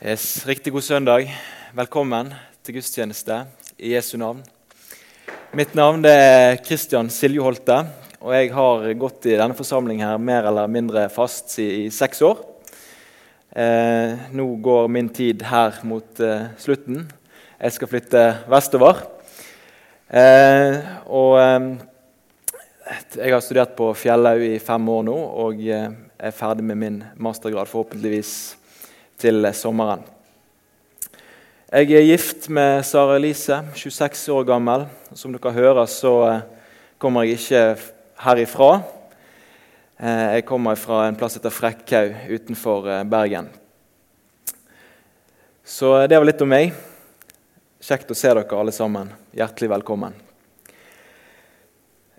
Yes, 0.00 0.46
riktig 0.48 0.72
god 0.72 0.80
søndag. 0.80 1.26
Velkommen 1.76 2.30
til 2.64 2.78
gudstjeneste 2.78 3.34
i 3.76 3.90
Jesu 3.92 4.14
navn. 4.16 4.38
Mitt 5.52 5.74
navn 5.76 6.06
er 6.08 6.54
Kristian 6.64 7.10
Siljeholte, 7.12 7.82
og 8.16 8.32
jeg 8.32 8.48
har 8.56 8.86
gått 8.96 9.26
i 9.28 9.34
denne 9.36 9.52
forsamlingen 9.58 10.08
her 10.08 10.16
mer 10.16 10.46
eller 10.48 10.70
mindre 10.72 11.02
fast 11.12 11.52
i, 11.60 11.90
seks 11.92 12.22
år. 12.24 12.40
Eh, 13.52 14.16
nå 14.32 14.46
går 14.64 14.88
min 14.88 15.10
tid 15.12 15.44
her 15.50 15.82
mot 15.84 16.22
eh, 16.24 16.46
slutten. 16.56 17.02
Jeg 17.60 17.76
skal 17.76 17.90
flytte 17.92 18.22
vestover. 18.48 19.02
Eh, 20.08 20.78
og 21.12 21.34
eh, 21.42 21.66
jeg 23.18 23.36
har 23.36 23.44
studert 23.44 23.76
på 23.76 23.90
Fjellhaug 23.92 24.46
i 24.48 24.56
fem 24.64 24.88
år 24.96 25.04
nå 25.12 25.18
og 25.44 25.60
eh, 25.60 25.92
er 26.16 26.32
ferdig 26.40 26.64
med 26.72 26.80
min 26.86 26.98
mastergrad 27.20 27.68
forhåpentligvis 27.68 28.32
til 29.20 29.44
sommeren. 29.56 30.02
Jeg 31.70 31.92
er 31.94 32.02
gift 32.02 32.48
med 32.50 32.80
Sara 32.82 33.14
Elise, 33.14 33.60
26 33.78 34.32
år 34.34 34.46
gammel. 34.48 34.88
Som 35.14 35.30
dere 35.30 35.52
hører, 35.54 35.86
så 35.86 36.14
eh, 36.26 36.40
kommer 36.98 37.22
jeg 37.22 37.38
ikke 37.38 37.60
herifra. 38.24 38.70
Eh, 40.00 40.24
jeg 40.34 40.46
kommer 40.48 40.74
fra 40.80 41.04
en 41.06 41.18
plass 41.20 41.38
etter 41.38 41.54
Frekkhaug 41.54 42.16
utenfor 42.32 42.88
eh, 42.90 43.04
Bergen. 43.06 43.52
Så 45.62 45.92
det 46.10 46.18
var 46.18 46.26
litt 46.26 46.42
om 46.42 46.50
meg. 46.50 46.74
Kjekt 47.78 48.10
å 48.10 48.18
se 48.18 48.34
dere 48.34 48.58
alle 48.58 48.74
sammen. 48.74 49.14
Hjertelig 49.36 49.70
velkommen. 49.76 50.18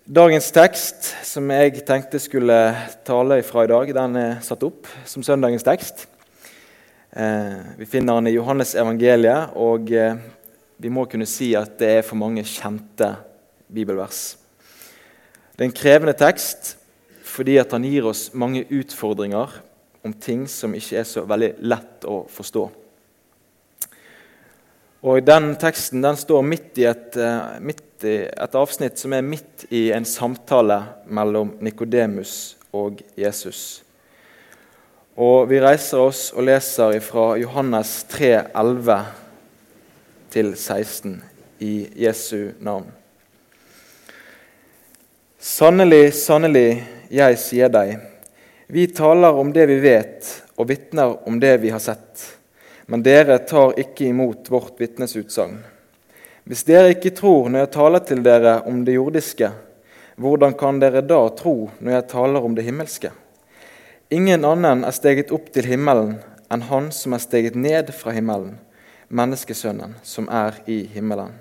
Dagens 0.07 0.47
tekst 0.55 1.11
som 1.27 1.51
jeg 1.51 1.83
tenkte 1.87 2.23
skulle 2.23 2.61
tale 3.07 3.43
fra 3.47 3.67
i 3.67 3.73
dag, 3.75 3.91
den 3.99 4.17
er 4.23 4.39
satt 4.47 4.63
opp 4.63 4.87
som 5.03 5.27
søndagens 5.27 5.67
tekst. 5.67 6.07
Eh, 7.11 7.57
vi 7.77 7.85
finner 7.85 8.15
den 8.15 8.27
i 8.27 8.37
Johannes 8.37 8.71
evangeliet, 8.79 9.51
og 9.59 9.89
eh, 9.91 10.15
vi 10.79 10.89
må 10.89 11.03
kunne 11.11 11.27
si 11.27 11.49
at 11.59 11.73
det 11.81 11.89
er 11.97 12.05
for 12.07 12.15
mange 12.15 12.45
kjente 12.47 13.09
bibelvers. 13.67 14.37
Det 15.51 15.65
er 15.65 15.67
en 15.67 15.75
krevende 15.75 16.15
tekst 16.15 16.77
fordi 17.31 17.57
han 17.59 17.83
gir 17.87 18.07
oss 18.09 18.29
mange 18.35 18.63
utfordringer 18.75 19.53
om 20.03 20.13
ting 20.13 20.47
som 20.51 20.73
ikke 20.75 20.97
er 20.99 21.05
så 21.07 21.23
veldig 21.27 21.51
lett 21.63 22.07
å 22.07 22.23
forstå. 22.31 22.63
Og 25.01 25.21
Den 25.25 25.55
teksten 25.59 26.03
den 26.03 26.19
står 26.19 26.43
midt 26.47 26.79
i, 26.79 26.87
et, 26.87 27.15
eh, 27.17 27.59
midt 27.59 28.07
i 28.07 28.17
et 28.31 28.55
avsnitt 28.55 28.99
som 28.99 29.13
er 29.13 29.23
midt 29.25 29.67
i 29.71 29.89
en 29.91 30.07
samtale 30.07 30.79
mellom 31.07 31.57
Nikodemus 31.59 32.55
og 32.71 33.03
Jesus. 33.19 33.81
Og 35.19 35.49
Vi 35.49 35.59
reiser 35.59 35.99
oss 35.99 36.29
og 36.31 36.45
leser 36.47 36.95
fra 37.03 37.33
Johannes 37.35 38.05
3, 38.07 38.29
11 38.55 38.95
til 40.31 40.53
16 40.55 41.17
i 41.59 41.73
Jesu 41.99 42.53
navn. 42.63 42.85
Sannelig, 45.35 46.13
sannelig, 46.15 46.83
jeg 47.11 47.39
sier 47.41 47.71
deg, 47.73 47.97
vi 48.71 48.85
taler 48.87 49.35
om 49.35 49.51
det 49.51 49.65
vi 49.67 49.81
vet, 49.83 50.29
og 50.55 50.69
vitner 50.69 51.17
om 51.27 51.41
det 51.43 51.57
vi 51.59 51.73
har 51.73 51.83
sett. 51.83 52.23
Men 52.87 53.03
dere 53.03 53.41
tar 53.43 53.75
ikke 53.83 54.07
imot 54.07 54.47
vårt 54.47 54.79
vitnesutsagn. 54.79 55.57
Hvis 56.47 56.63
dere 56.63 56.93
ikke 56.95 57.11
tror 57.17 57.49
når 57.49 57.65
jeg 57.65 57.73
taler 57.75 58.05
til 58.07 58.23
dere 58.23 58.61
om 58.69 58.85
det 58.87 58.95
jordiske, 58.95 59.51
hvordan 60.15 60.55
kan 60.55 60.79
dere 60.79 61.03
da 61.03 61.19
tro 61.35 61.67
når 61.79 61.97
jeg 61.97 62.07
taler 62.15 62.47
om 62.47 62.55
det 62.55 62.63
himmelske? 62.69 63.11
Ingen 64.11 64.43
annen 64.43 64.81
er 64.83 64.91
steget 64.91 65.29
opp 65.31 65.45
til 65.55 65.69
himmelen 65.71 66.17
enn 66.51 66.65
Han 66.67 66.89
som 66.91 67.13
er 67.15 67.21
steget 67.23 67.55
ned 67.55 67.93
fra 67.95 68.11
himmelen, 68.11 68.57
menneskesønnen 69.07 69.93
som 70.03 70.27
er 70.27 70.57
i 70.67 70.81
himmelen. 70.91 71.31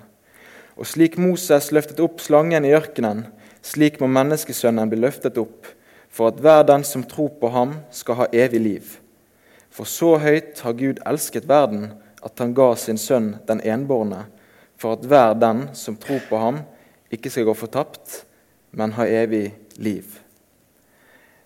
Og 0.79 0.87
slik 0.87 1.17
Moses 1.19 1.67
løftet 1.75 1.99
opp 1.99 2.23
slangen 2.23 2.63
i 2.63 2.71
ørkenen, 2.71 3.25
slik 3.59 3.99
må 3.99 4.07
menneskesønnen 4.07 4.87
bli 4.87 5.01
løftet 5.03 5.41
opp, 5.43 5.67
for 6.07 6.31
at 6.31 6.39
hver 6.39 6.63
den 6.71 6.87
som 6.87 7.03
tror 7.03 7.33
på 7.43 7.51
ham, 7.51 7.75
skal 7.91 8.21
ha 8.21 8.29
evig 8.31 8.63
liv. 8.63 8.95
For 9.67 9.83
så 9.83 10.15
høyt 10.23 10.63
har 10.63 10.79
Gud 10.79 11.03
elsket 11.03 11.51
verden, 11.51 11.89
at 12.23 12.39
han 12.39 12.55
ga 12.55 12.71
sin 12.79 12.95
sønn 12.95 13.33
den 13.51 13.59
enbårne, 13.67 14.29
for 14.79 14.95
at 14.95 15.03
hver 15.03 15.35
den 15.35 15.67
som 15.75 15.99
tror 15.99 16.23
på 16.31 16.39
ham, 16.39 16.63
ikke 17.11 17.35
skal 17.35 17.51
gå 17.51 17.59
fortapt, 17.67 18.21
men 18.71 18.95
ha 18.95 19.11
evig 19.11 19.49
liv. 19.75 20.20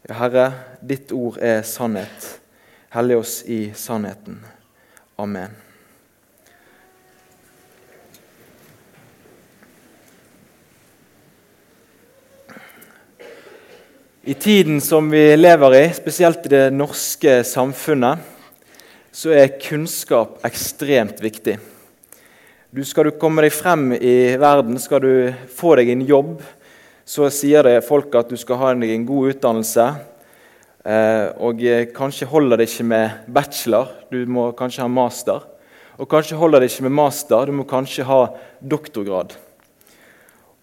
Herre, 0.06 0.52
ditt 0.86 1.10
ord 1.16 1.40
er 1.42 1.64
sannhet. 1.66 2.26
Hellig 2.94 3.16
oss 3.18 3.40
i 3.50 3.72
sannheten. 3.74 4.38
Amen. 5.18 5.56
I 14.22 14.34
tiden 14.34 14.78
som 14.82 15.10
vi 15.10 15.36
lever 15.38 15.76
i, 15.78 15.84
spesielt 15.94 16.46
i 16.46 16.54
det 16.54 16.64
norske 16.74 17.40
samfunnet, 17.46 18.22
så 19.14 19.34
er 19.34 19.58
kunnskap 19.62 20.38
ekstremt 20.46 21.22
viktig. 21.22 21.58
Du 22.70 22.84
Skal 22.86 23.10
du 23.10 23.18
komme 23.18 23.46
deg 23.46 23.54
frem 23.54 23.94
i 23.98 24.36
verden, 24.38 24.78
skal 24.82 25.02
du 25.02 25.34
få 25.54 25.76
deg 25.80 25.94
en 25.94 26.06
jobb, 26.06 26.42
så 27.06 27.30
sier 27.30 27.66
det 27.68 27.86
folk 27.86 28.14
at 28.18 28.32
du 28.34 28.38
skal 28.40 28.60
ha 28.62 28.74
en 28.74 29.06
god 29.06 29.36
utdannelse. 29.36 29.86
Eh, 30.86 31.28
og 31.38 31.62
kanskje 31.94 32.28
holder 32.30 32.62
det 32.62 32.70
ikke 32.70 32.88
med 32.90 33.32
bachelor, 33.34 33.92
du 34.10 34.26
må 34.26 34.50
kanskje 34.58 34.84
ha 34.86 34.90
master. 34.90 35.46
Og 36.02 36.10
kanskje 36.12 36.38
holder 36.38 36.62
det 36.62 36.72
ikke 36.72 36.88
med 36.88 36.98
master, 36.98 37.46
du 37.46 37.56
må 37.56 37.66
kanskje 37.70 38.08
ha 38.10 38.22
doktorgrad. 38.60 39.36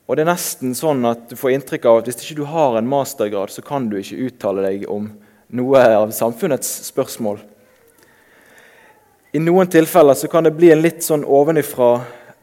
Og 0.07 0.19
det 0.19 0.25
er 0.25 0.33
nesten 0.33 0.75
sånn 0.77 1.07
at 1.09 1.29
du 1.31 1.39
får 1.39 1.55
inntrykk 1.55 1.87
av 1.89 2.01
at 2.01 2.09
Hvis 2.11 2.25
ikke 2.25 2.43
du 2.43 2.49
har 2.51 2.77
en 2.77 2.91
mastergrad, 2.91 3.51
så 3.55 3.63
kan 3.65 3.87
du 3.89 3.97
ikke 4.01 4.27
uttale 4.27 4.67
deg 4.67 4.89
om 4.91 5.07
noe 5.55 5.85
av 5.97 6.11
samfunnets 6.13 6.69
spørsmål. 6.91 7.39
I 9.33 9.41
noen 9.41 9.71
tilfeller 9.73 10.19
så 10.19 10.29
kan 10.29 10.45
det 10.45 10.53
bli 10.59 10.73
en 10.75 10.83
litt 10.83 11.01
sånn 11.07 11.25
ovenifra 11.25 11.95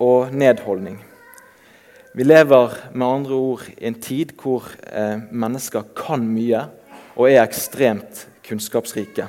og 0.01 0.33
nedholdning. 0.33 0.97
Vi 2.11 2.23
lever 2.23 2.73
med 2.93 3.07
andre 3.07 3.33
ord 3.33 3.67
i 3.77 3.85
en 3.85 3.99
tid 4.01 4.31
hvor 4.41 4.65
eh, 4.89 5.19
mennesker 5.29 5.91
kan 5.97 6.23
mye 6.25 6.63
og 7.13 7.27
er 7.29 7.43
ekstremt 7.43 8.23
kunnskapsrike. 8.47 9.27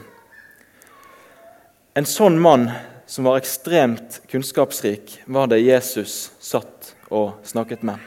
En 1.92 2.08
sånn 2.08 2.38
mann 2.40 2.70
som 3.10 3.26
var 3.28 3.36
ekstremt 3.40 4.20
kunnskapsrik, 4.30 5.18
var 5.26 5.50
det 5.50 5.60
Jesus 5.60 6.30
satt 6.40 6.94
og 7.10 7.42
snakket 7.44 7.82
med. 7.84 7.98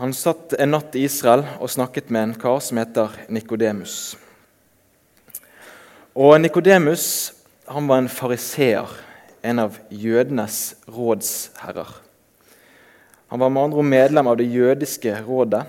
Han 0.00 0.14
satt 0.16 0.56
en 0.58 0.72
natt 0.74 0.96
i 0.96 1.04
Israel 1.06 1.44
og 1.60 1.70
snakket 1.70 2.10
med 2.10 2.30
en 2.30 2.36
kar 2.40 2.58
som 2.64 2.80
heter 2.80 3.14
Nikodemus. 3.28 4.16
Og 6.16 6.34
Nikodemus 6.40 7.06
var 7.68 8.00
en 8.00 8.10
fariseer 8.10 8.90
en 9.44 9.60
av 9.66 9.76
jødenes 9.92 10.74
rådsherrer. 10.88 11.90
Han 13.28 13.42
var 13.42 13.52
med 13.52 13.66
andre 13.66 13.82
ord 13.82 13.90
medlem 13.90 14.30
av 14.30 14.38
det 14.40 14.46
jødiske 14.48 15.12
rådet. 15.26 15.64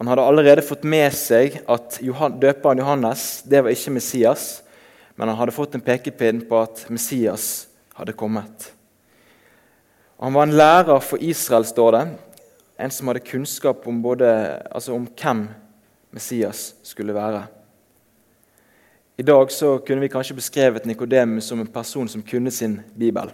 Han 0.00 0.10
hadde 0.10 0.24
allerede 0.26 0.64
fått 0.66 0.82
med 0.88 1.14
seg 1.14 1.60
at 1.70 2.00
døperen 2.02 2.82
Johannes 2.82 3.44
det 3.46 3.60
var 3.62 3.70
ikke 3.70 3.94
Messias, 3.94 4.46
men 5.14 5.30
han 5.30 5.38
hadde 5.38 5.54
fått 5.54 5.76
en 5.78 5.84
pekepinn 5.84 6.42
på 6.48 6.58
at 6.58 6.86
Messias 6.90 7.68
hadde 7.94 8.16
kommet. 8.18 8.72
Han 10.22 10.34
var 10.34 10.48
en 10.48 10.56
lærer 10.58 11.02
for 11.02 11.22
Israel, 11.22 11.66
står 11.66 11.96
det, 11.96 12.04
en 12.82 12.94
som 12.94 13.10
hadde 13.10 13.26
kunnskap 13.26 13.86
om, 13.86 14.02
både, 14.02 14.26
altså 14.70 14.94
om 14.96 15.06
hvem 15.06 15.44
Messias 16.14 16.72
skulle 16.86 17.14
være. 17.14 17.44
I 19.16 19.22
dag 19.22 19.50
så 19.52 19.74
kunne 19.78 20.00
vi 20.00 20.08
kanskje 20.08 20.38
beskrevet 20.38 20.86
Nikodemus 20.88 21.44
som 21.44 21.60
en 21.60 21.68
person 21.68 22.08
som 22.08 22.22
kunne 22.24 22.50
sin 22.50 22.78
bibel. 22.96 23.28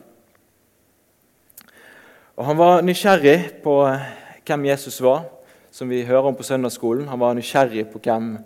Og 2.35 2.45
Han 2.45 2.59
var 2.59 2.83
nysgjerrig 2.83 3.63
på 3.63 3.75
hvem 4.47 4.65
Jesus 4.67 4.99
var, 4.99 5.29
som 5.71 5.87
vi 5.89 6.03
hører 6.03 6.27
om 6.27 6.35
på 6.35 6.43
søndagsskolen. 6.43 7.07
Han 7.07 7.21
var 7.23 7.37
nysgjerrig 7.39 7.85
på 7.93 8.01
hvem 8.03 8.41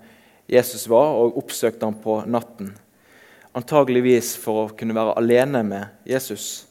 Jesus 0.44 0.84
var, 0.92 1.14
og 1.16 1.38
oppsøkte 1.40 1.88
ham 1.88 1.96
på 2.04 2.18
natten. 2.28 2.74
Antageligvis 3.56 4.34
for 4.36 4.66
å 4.66 4.74
kunne 4.76 4.96
være 4.96 5.16
alene 5.16 5.62
med 5.64 6.04
Jesus. 6.04 6.66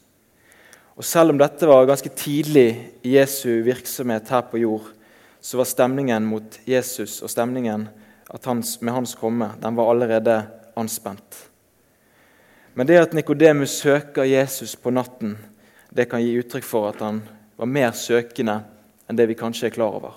Og 0.94 1.02
Selv 1.06 1.34
om 1.34 1.42
dette 1.42 1.66
var 1.66 1.90
ganske 1.90 2.14
tidlig 2.14 2.70
i 3.02 3.16
Jesu 3.16 3.64
virksomhet 3.66 4.30
her 4.30 4.46
på 4.46 4.62
jord, 4.62 4.94
så 5.42 5.58
var 5.58 5.66
stemningen 5.66 6.30
mot 6.30 6.60
Jesus 6.70 7.18
og 7.26 7.34
stemningen 7.34 7.90
hans, 8.46 8.82
med 8.82 8.94
hans 8.94 9.16
komme 9.16 9.52
den 9.60 9.76
var 9.76 9.92
allerede 9.92 10.44
anspent. 10.80 11.50
Men 12.74 12.88
det 12.88 13.00
at 13.02 13.14
Nikodemus 13.14 13.72
søker 13.84 14.24
Jesus 14.24 14.76
på 14.76 14.92
natten, 14.92 15.38
det 15.90 16.08
kan 16.10 16.24
gi 16.24 16.38
uttrykk 16.40 16.64
for 16.64 16.88
at 16.90 17.02
han 17.04 17.20
var 17.60 17.68
mer 17.68 17.92
søkende 17.92 18.62
enn 19.10 19.18
det 19.20 19.28
vi 19.28 19.36
kanskje 19.36 19.68
er 19.68 19.76
klar 19.76 19.98
over. 19.98 20.16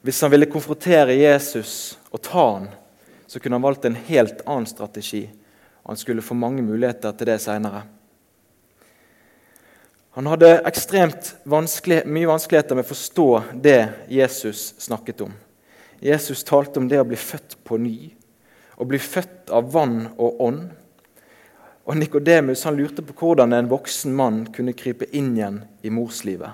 Hvis 0.00 0.20
han 0.24 0.32
ville 0.32 0.48
konfrontere 0.48 1.18
Jesus 1.18 1.98
og 2.08 2.22
ta 2.24 2.44
han, 2.54 2.68
så 3.28 3.40
kunne 3.40 3.58
han 3.58 3.66
valgt 3.66 3.84
en 3.84 3.98
helt 4.08 4.40
annen 4.46 4.66
strategi. 4.66 5.26
og 5.82 5.90
Han 5.90 6.00
skulle 6.00 6.24
få 6.24 6.34
mange 6.34 6.62
muligheter 6.62 7.12
til 7.12 7.28
det 7.28 7.40
seinere. 7.44 7.82
Han 10.16 10.26
hadde 10.26 10.62
ekstremt 10.66 11.34
vanskelig, 11.44 12.00
mye 12.08 12.30
vanskeligheter 12.30 12.78
med 12.78 12.86
å 12.86 12.88
forstå 12.88 13.28
det 13.62 13.80
Jesus 14.08 14.72
snakket 14.80 15.20
om. 15.28 15.36
Jesus 16.00 16.44
talte 16.44 16.78
om 16.78 16.88
det 16.88 17.00
å 17.00 17.06
bli 17.08 17.18
født 17.18 17.56
på 17.66 17.78
ny, 17.82 18.10
å 18.78 18.86
bli 18.86 19.00
født 19.02 19.50
av 19.50 19.72
vann 19.74 20.04
og 20.16 20.40
ånd. 20.42 20.68
Og 21.88 21.96
Nikodemus 21.98 22.66
lurte 22.70 23.02
på 23.02 23.16
hvordan 23.18 23.56
en 23.56 23.70
voksen 23.70 24.14
mann 24.14 24.44
kunne 24.54 24.76
krype 24.76 25.08
inn 25.10 25.32
igjen 25.34 25.62
i 25.82 25.90
morslivet. 25.90 26.52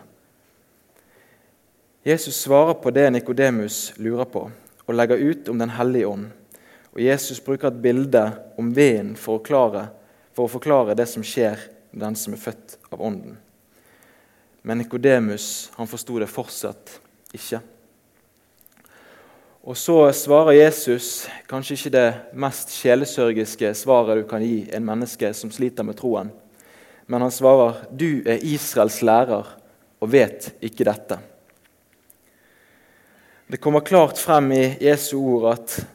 Jesus 2.04 2.36
svarer 2.44 2.76
på 2.80 2.92
det 2.92 3.08
Nikodemus 3.10 3.94
lurer 3.96 4.28
på, 4.28 4.46
og 4.84 4.96
legger 4.96 5.20
ut 5.20 5.48
om 5.48 5.58
Den 5.58 5.72
hellige 5.72 6.06
ånd. 6.06 6.26
Og 6.92 7.00
Jesus 7.00 7.40
bruker 7.42 7.72
et 7.72 7.82
bilde 7.82 8.22
om 8.60 8.70
veden 8.76 9.14
for, 9.16 9.40
for, 9.42 10.44
å 10.44 10.52
forklare 10.52 10.94
det 10.94 11.08
som 11.10 11.24
skjer 11.26 11.58
med 11.90 12.04
den 12.04 12.16
som 12.16 12.36
er 12.36 12.42
født 12.44 12.76
av 12.92 13.02
Ånden. 13.02 13.38
Men 14.62 14.78
Nikodemus 14.78 15.72
forsto 15.74 16.20
det 16.20 16.30
fortsatt 16.30 16.98
ikke. 17.34 17.60
Og 19.64 19.76
Så 19.76 19.96
svarer 20.12 20.58
Jesus 20.58 21.24
kanskje 21.48 21.78
ikke 21.78 21.90
det 21.94 22.08
mest 22.36 22.72
sjelesørgiske 22.76 23.70
svaret 23.72 24.18
du 24.18 24.26
kan 24.28 24.42
gi 24.44 24.66
en 24.76 24.84
menneske 24.84 25.30
som 25.32 25.48
sliter 25.48 25.86
med 25.88 25.96
troen. 25.96 26.28
Men 27.06 27.22
han 27.24 27.30
svarer, 27.32 27.86
'Du 27.88 28.22
er 28.28 28.44
Israels 28.44 29.00
lærer 29.00 29.46
og 30.00 30.12
vet 30.12 30.52
ikke 30.60 30.84
dette'. 30.84 31.18
Det 33.48 33.60
kommer 33.60 33.80
klart 33.80 34.18
frem 34.18 34.52
i 34.52 34.76
Jesu 34.80 35.16
ord 35.18 35.52
at 35.52 35.86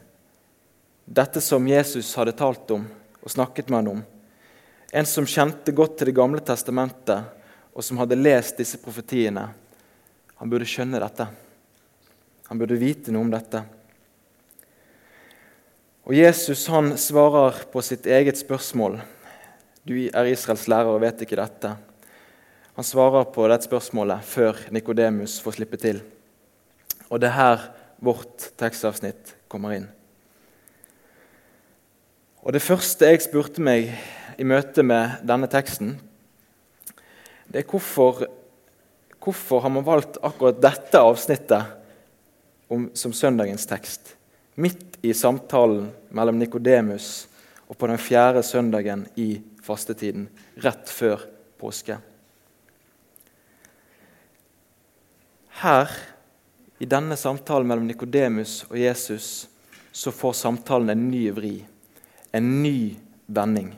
dette 1.06 1.40
som 1.40 1.68
Jesus 1.68 2.14
hadde 2.14 2.32
talt 2.32 2.70
om 2.70 2.88
og 3.22 3.30
snakket 3.30 3.70
med 3.70 3.78
ham 3.78 3.88
om, 3.88 4.02
en 4.92 5.06
som 5.06 5.26
kjente 5.26 5.72
godt 5.72 5.98
til 5.98 6.06
Det 6.06 6.14
gamle 6.14 6.40
testamentet, 6.40 7.22
og 7.74 7.84
som 7.84 7.98
hadde 7.98 8.16
lest 8.16 8.56
disse 8.56 8.78
profetiene, 8.78 9.48
han 10.36 10.50
burde 10.50 10.66
skjønne 10.66 10.98
dette. 10.98 11.26
Han 12.50 12.58
burde 12.58 12.80
vite 12.80 13.12
noe 13.14 13.22
om 13.22 13.30
dette. 13.30 13.60
Og 16.10 16.16
Jesus 16.18 16.64
han 16.66 16.96
svarer 16.98 17.60
på 17.70 17.82
sitt 17.86 18.08
eget 18.10 18.40
spørsmål. 18.40 18.96
Du 19.86 19.94
er 19.94 20.32
Israels 20.32 20.66
lærer 20.66 20.90
og 20.90 21.04
vet 21.04 21.22
ikke 21.22 21.38
dette. 21.38 21.70
Han 22.74 22.88
svarer 22.88 23.30
på 23.30 23.46
dette 23.46 23.70
spørsmålet 23.70 24.26
før 24.26 24.58
Nikodemus 24.74 25.38
får 25.44 25.60
slippe 25.60 25.78
til. 25.78 26.02
Og 27.06 27.22
det 27.22 27.30
er 27.30 27.38
her 27.38 27.64
vårt 28.02 28.50
tekstavsnitt 28.58 29.36
kommer 29.46 29.78
inn. 29.78 29.88
Og 32.42 32.50
Det 32.56 32.66
første 32.66 33.06
jeg 33.06 33.22
spurte 33.22 33.62
meg 33.62 33.94
i 34.40 34.44
møte 34.48 34.82
med 34.82 35.20
denne 35.22 35.46
teksten, 35.46 36.00
det 37.46 37.62
er 37.62 37.70
hvorfor, 37.70 38.24
hvorfor 39.22 39.62
har 39.62 39.70
man 39.70 39.86
valgt 39.86 40.18
akkurat 40.18 40.58
dette 40.58 40.98
avsnittet 40.98 41.76
om, 42.70 42.90
som 42.94 43.12
søndagens 43.12 43.66
tekst? 43.66 44.14
Midt 44.54 44.98
i 45.02 45.14
samtalen 45.14 45.88
mellom 46.14 46.38
Nikodemus 46.38 47.26
og 47.70 47.78
på 47.78 47.90
den 47.90 48.00
fjerde 48.02 48.42
søndagen 48.46 49.04
i 49.18 49.40
fastetiden, 49.62 50.28
rett 50.62 50.90
før 50.90 51.22
påske. 51.60 51.98
Her, 55.60 55.92
i 56.80 56.88
denne 56.88 57.18
samtalen 57.20 57.68
mellom 57.68 57.86
Nikodemus 57.86 58.64
og 58.70 58.78
Jesus, 58.80 59.46
så 59.92 60.10
får 60.14 60.38
samtalen 60.38 60.90
en 60.94 61.06
ny 61.10 61.26
vri, 61.36 61.54
en 62.32 62.50
ny 62.62 62.96
vending. 63.26 63.74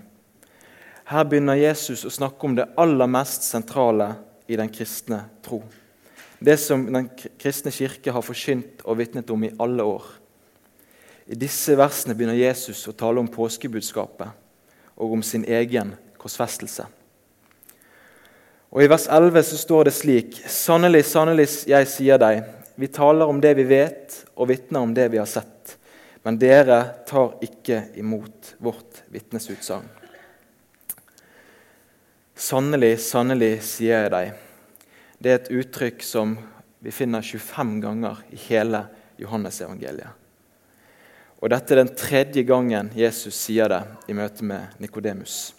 Her 1.12 1.26
begynner 1.28 1.58
Jesus 1.58 2.04
å 2.06 2.12
snakke 2.12 2.46
om 2.46 2.54
det 2.56 2.70
aller 2.80 3.10
mest 3.10 3.44
sentrale 3.44 4.12
i 4.46 4.56
den 4.56 4.70
kristne 4.72 5.24
tro. 5.44 5.60
Det 6.42 6.56
som 6.58 6.84
Den 6.92 7.08
kristne 7.38 7.70
kirke 7.70 8.12
har 8.12 8.24
forkynt 8.24 8.82
og 8.84 8.98
vitnet 8.98 9.30
om 9.30 9.44
i 9.44 9.52
alle 9.62 9.84
år. 9.86 10.08
I 11.30 11.38
disse 11.38 11.76
versene 11.78 12.16
begynner 12.18 12.38
Jesus 12.38 12.80
å 12.90 12.94
tale 12.98 13.22
om 13.22 13.30
påskebudskapet 13.30 14.32
og 14.96 15.14
om 15.14 15.22
sin 15.22 15.44
egen 15.46 15.94
korsfestelse. 16.18 16.88
Og 18.72 18.82
I 18.82 18.90
vers 18.90 19.06
11 19.06 19.46
så 19.52 19.60
står 19.60 19.86
det 19.86 19.94
slik.: 19.94 20.42
Sannelig, 20.48 21.04
sannelig, 21.04 21.48
jeg 21.68 21.88
sier 21.92 22.18
deg, 22.18 22.42
vi 22.74 22.88
taler 22.88 23.28
om 23.28 23.40
det 23.40 23.54
vi 23.60 23.68
vet, 23.68 24.24
og 24.34 24.48
vitner 24.48 24.80
om 24.82 24.94
det 24.96 25.10
vi 25.12 25.20
har 25.20 25.28
sett. 25.28 25.76
Men 26.24 26.38
dere 26.38 26.84
tar 27.06 27.36
ikke 27.42 27.84
imot 28.00 28.54
vårt 28.58 29.02
vitnesutsagn. 29.12 29.86
Sannelig, 32.34 32.96
sannelig, 33.04 33.60
sier 33.62 34.06
jeg 34.06 34.14
deg. 34.14 34.32
Det 35.22 35.30
er 35.30 35.38
et 35.38 35.52
uttrykk 35.54 36.00
som 36.02 36.32
vi 36.82 36.90
finner 36.90 37.22
25 37.22 37.76
ganger 37.84 38.22
i 38.34 38.38
hele 38.48 38.80
Johannesevangeliet. 39.22 40.18
Og 41.38 41.50
Dette 41.50 41.74
er 41.74 41.78
den 41.78 41.92
tredje 41.98 42.42
gangen 42.46 42.88
Jesus 42.98 43.36
sier 43.38 43.70
det 43.70 43.82
i 44.10 44.16
møte 44.18 44.42
med 44.46 44.80
Nikodemus. 44.82 45.52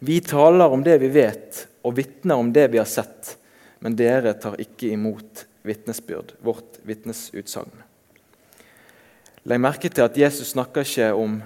Vi 0.00 0.22
taler 0.24 0.72
om 0.72 0.80
det 0.84 0.96
vi 1.02 1.10
vet, 1.12 1.66
og 1.84 1.98
vitner 1.98 2.40
om 2.40 2.48
det 2.52 2.70
vi 2.72 2.80
har 2.80 2.88
sett, 2.88 3.34
men 3.84 3.96
dere 3.96 4.32
tar 4.40 4.56
ikke 4.60 4.94
imot 4.94 5.44
vitnesbyrd, 5.64 6.32
vårt 6.40 6.78
vitnesutsagn. 6.88 7.76
Legg 9.44 9.60
merke 9.60 9.90
til 9.92 10.06
at 10.06 10.16
Jesus 10.16 10.54
snakker 10.54 10.88
ikke 10.88 11.10
om 11.12 11.42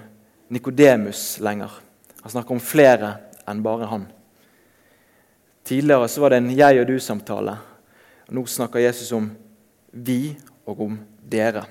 Nikodemus 0.47 1.41
lenger. 1.43 1.75
Han 2.23 2.35
snakker 2.35 2.55
om 2.55 2.63
flere 2.63 3.11
enn 3.47 3.63
bare 3.63 3.91
han. 3.91 4.07
Tidligere 5.69 6.07
så 6.07 6.21
var 6.21 6.33
det 6.33 6.37
en 6.41 6.53
jeg 6.57 6.79
og 6.81 6.87
du-samtale. 6.89 7.53
Nå 8.33 8.41
snakker 8.49 8.81
Jesus 8.81 9.11
om 9.13 9.27
vi 9.93 10.33
og 10.65 10.81
om 10.81 10.95
dere. 11.29 11.61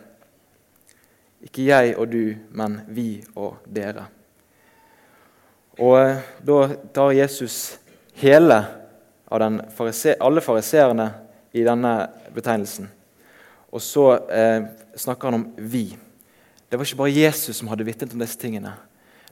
Ikke 1.43 1.65
jeg 1.67 1.97
og 1.99 2.07
du, 2.13 2.37
men 2.55 2.77
vi 2.95 3.25
og 3.35 3.57
dere. 3.67 4.05
Og 5.83 5.97
eh, 5.99 6.23
Da 6.47 6.59
tar 6.95 7.17
Jesus 7.19 7.79
hele 8.23 8.61
av 9.27 9.43
den, 9.43 9.59
alle 10.21 10.47
fariseerne 10.47 11.09
i 11.53 11.67
denne 11.67 11.95
betegnelsen. 12.35 12.87
Og 13.75 13.83
så 13.83 14.13
eh, 14.31 14.63
snakker 14.95 15.27
han 15.27 15.41
om 15.41 15.49
vi. 15.59 15.99
Det 16.71 16.79
var 16.79 16.87
ikke 16.87 17.03
bare 17.03 17.19
Jesus 17.19 17.57
som 17.57 17.75
hadde 17.75 17.91
vitnet 17.91 18.15
om 18.15 18.23
disse 18.23 18.39
tingene. 18.39 18.77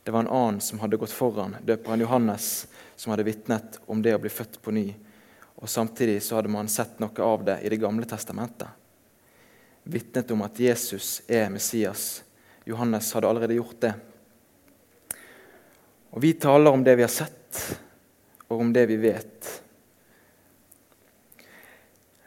Det 0.07 0.13
var 0.13 0.21
en 0.21 0.29
annen 0.29 0.61
som 0.61 0.79
hadde 0.79 0.97
gått 0.97 1.11
foran, 1.11 1.57
døperen 1.67 2.01
Johannes, 2.01 2.69
som 2.97 3.11
hadde 3.11 3.25
vitnet 3.27 3.81
om 3.91 3.99
det 4.03 4.13
å 4.15 4.21
bli 4.23 4.31
født 4.31 4.61
på 4.63 4.71
ny. 4.71 4.85
Og 5.59 5.67
Samtidig 5.67 6.21
så 6.23 6.37
hadde 6.39 6.53
man 6.55 6.71
sett 6.71 7.01
noe 7.03 7.27
av 7.27 7.43
det 7.43 7.57
i 7.67 7.73
Det 7.75 7.81
gamle 7.83 8.07
testamentet. 8.07 8.69
Vitnet 9.83 10.31
om 10.31 10.47
at 10.47 10.61
Jesus 10.63 11.25
er 11.27 11.51
Messias. 11.51 12.23
Johannes 12.63 13.11
hadde 13.19 13.33
allerede 13.33 13.59
gjort 13.59 13.81
det. 13.83 13.93
Og 16.15 16.23
Vi 16.23 16.33
taler 16.39 16.71
om 16.71 16.87
det 16.87 16.95
vi 16.95 17.03
har 17.09 17.11
sett, 17.11 17.67
og 18.47 18.61
om 18.61 18.73
det 18.73 18.87
vi 18.87 19.03
vet. 19.09 19.53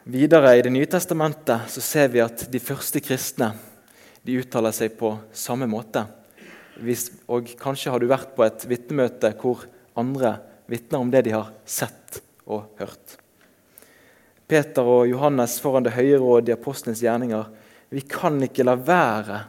Videre 0.04 0.52
i 0.58 0.62
Det 0.68 0.76
nye 0.76 0.92
testamentet 1.00 1.72
så 1.72 1.80
ser 1.80 2.12
vi 2.12 2.20
at 2.20 2.44
de 2.52 2.60
første 2.60 3.00
kristne 3.00 3.54
de 4.20 4.36
uttaler 4.36 4.76
seg 4.76 5.00
på 5.00 5.16
samme 5.32 5.64
måte. 5.64 6.19
Hvis, 6.80 7.10
og 7.28 7.48
kanskje 7.60 7.92
har 7.92 8.00
du 8.00 8.08
vært 8.08 8.32
på 8.36 8.44
et 8.46 8.64
vitnemøte 8.68 9.34
hvor 9.40 9.66
andre 10.00 10.38
vitner 10.70 11.02
om 11.02 11.10
det 11.12 11.26
de 11.26 11.34
har 11.34 11.50
sett 11.68 12.20
og 12.48 12.70
hørt. 12.80 13.16
Peter 14.50 14.86
og 14.86 15.06
Johannes 15.10 15.58
foran 15.62 15.84
det 15.86 15.94
høye 15.94 16.18
råd 16.18 16.50
i 16.50 16.56
apostlenes 16.56 17.02
gjerninger. 17.04 17.46
Vi 17.90 18.02
kan 18.08 18.40
ikke 18.42 18.66
la 18.66 18.74
være 18.78 19.40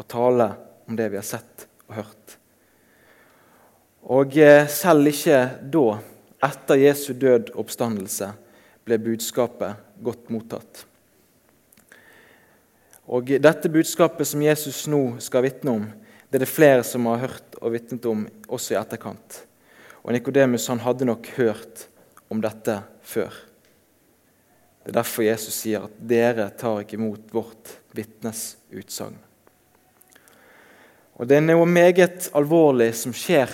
å 0.00 0.06
tale 0.06 0.48
om 0.88 0.96
det 0.98 1.10
vi 1.12 1.20
har 1.20 1.26
sett 1.26 1.66
og 1.86 2.00
hørt. 2.00 2.36
Og 4.10 4.36
eh, 4.40 4.66
selv 4.70 5.10
ikke 5.10 5.42
da, 5.70 6.00
etter 6.48 6.80
Jesu 6.80 7.12
død 7.14 7.52
oppstandelse, 7.60 8.32
ble 8.86 8.98
budskapet 9.02 9.82
godt 10.02 10.30
mottatt. 10.32 10.86
Og 13.10 13.30
Dette 13.42 13.70
budskapet 13.70 14.26
som 14.26 14.42
Jesus 14.42 14.86
nå 14.90 15.18
skal 15.22 15.44
vitne 15.44 15.74
om, 15.74 15.86
det 16.30 16.38
er 16.38 16.44
det 16.44 16.50
flere 16.50 16.82
som 16.86 17.08
har 17.10 17.24
hørt 17.24 17.56
og 17.58 17.72
vitnet 17.74 18.04
om 18.06 18.26
også 18.46 18.76
i 18.76 18.78
etterkant. 18.78 19.40
Og 20.06 20.12
Nikodemus 20.14 20.68
hadde 20.70 21.08
nok 21.08 21.26
hørt 21.34 21.88
om 22.30 22.40
dette 22.40 22.76
før. 23.02 23.34
Det 24.80 24.92
er 24.92 25.00
derfor 25.00 25.26
Jesus 25.26 25.54
sier 25.54 25.84
at 25.84 25.96
'dere 25.98 26.50
tar 26.56 26.80
ikke 26.80 26.96
imot 26.96 27.34
vårt 27.34 27.74
vitnes 27.92 28.56
utsagn'. 28.70 29.18
Og 31.18 31.28
Det 31.28 31.36
er 31.36 31.40
noe 31.40 31.66
meget 31.66 32.30
alvorlig 32.32 32.94
som 32.94 33.12
skjer 33.12 33.50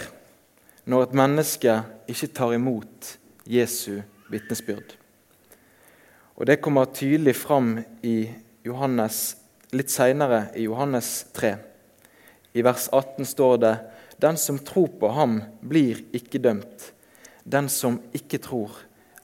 når 0.85 1.03
et 1.03 1.15
menneske 1.15 1.83
ikke 2.07 2.29
tar 2.29 2.53
imot 2.55 3.19
Jesu 3.47 4.03
vitnesbyrd. 4.31 4.95
Og 6.37 6.47
Det 6.47 6.61
kommer 6.61 6.85
tydelig 6.85 7.35
fram 7.37 7.85
i 8.03 8.31
Johannes 8.65 9.37
litt 9.73 9.91
seinere 9.91 10.51
i 10.55 10.63
Johannes 10.63 11.27
3. 11.33 11.57
I 12.57 12.63
vers 12.65 12.89
18 12.89 13.27
står 13.27 13.59
det 13.59 13.77
den 14.17 14.37
som 14.41 14.59
tror 14.59 14.89
på 14.89 15.09
ham, 15.13 15.43
blir 15.61 15.99
ikke 16.17 16.41
dømt. 16.41 16.93
Den 17.45 17.69
som 17.69 17.99
ikke 18.17 18.39
tror, 18.41 18.71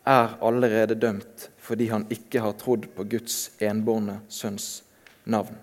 er 0.04 0.34
allerede 0.42 0.98
dømt 0.98 1.48
fordi 1.62 1.86
han 1.88 2.04
ikke 2.10 2.42
har 2.42 2.56
trodd 2.58 2.88
på 2.92 3.06
Guds 3.06 3.52
enbårne 3.62 4.18
sønns 4.28 4.82
navn. 5.24 5.54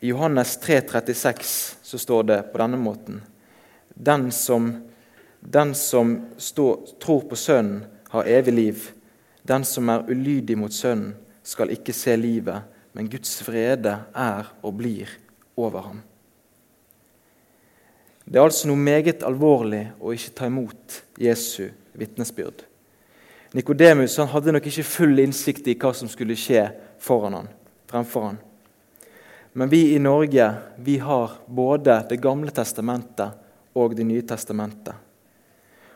I 0.00 0.08
Johannes 0.10 0.56
3, 0.56 0.80
36 0.80 1.44
så 1.84 2.00
står 2.00 2.24
det 2.30 2.38
på 2.52 2.58
denne 2.58 2.80
måten.: 2.80 3.20
Den 3.94 4.32
som, 4.32 4.72
den 5.40 5.74
som 5.74 6.16
stå, 6.36 6.66
tror 6.98 7.28
på 7.28 7.36
Sønnen, 7.36 7.84
har 8.08 8.26
evig 8.26 8.54
liv. 8.54 8.88
Den 9.42 9.64
som 9.64 9.88
er 9.88 10.08
ulydig 10.08 10.58
mot 10.58 10.72
Sønnen, 10.72 11.14
skal 11.42 11.70
ikke 11.70 11.92
se 11.92 12.16
livet, 12.16 12.64
men 12.92 13.10
Guds 13.12 13.36
vrede 13.46 13.98
er 14.14 14.50
og 14.62 14.74
blir 14.80 15.08
over 15.56 15.80
ham. 15.92 16.02
Det 18.24 18.38
er 18.40 18.46
altså 18.46 18.70
noe 18.70 18.80
meget 18.80 19.24
alvorlig 19.26 19.82
å 20.00 20.14
ikke 20.16 20.32
ta 20.38 20.48
imot 20.48 21.02
Jesu 21.20 21.68
vitnesbyrd. 21.92 22.64
Nikodemus 23.54 24.16
hadde 24.18 24.54
nok 24.56 24.64
ikke 24.66 24.86
full 24.88 25.20
innsikt 25.22 25.68
i 25.70 25.76
hva 25.78 25.92
som 25.94 26.08
skulle 26.10 26.36
skje 26.38 26.64
foran 27.04 27.36
han, 27.36 27.50
fremfor 27.90 28.30
han. 28.30 28.40
Men 29.54 29.70
vi 29.70 29.92
i 29.94 30.00
Norge 30.02 30.48
vi 30.82 30.96
har 30.98 31.36
både 31.46 32.00
Det 32.10 32.18
gamle 32.18 32.50
testamentet 32.50 33.36
og 33.74 33.94
Det 33.94 34.06
nye 34.06 34.24
testamentet. 34.26 34.94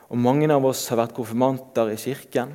Og 0.09 0.19
Mange 0.19 0.47
av 0.53 0.65
oss 0.65 0.87
har 0.89 1.01
vært 1.01 1.17
konfirmanter 1.17 1.91
i 1.91 1.99
kirken. 1.99 2.55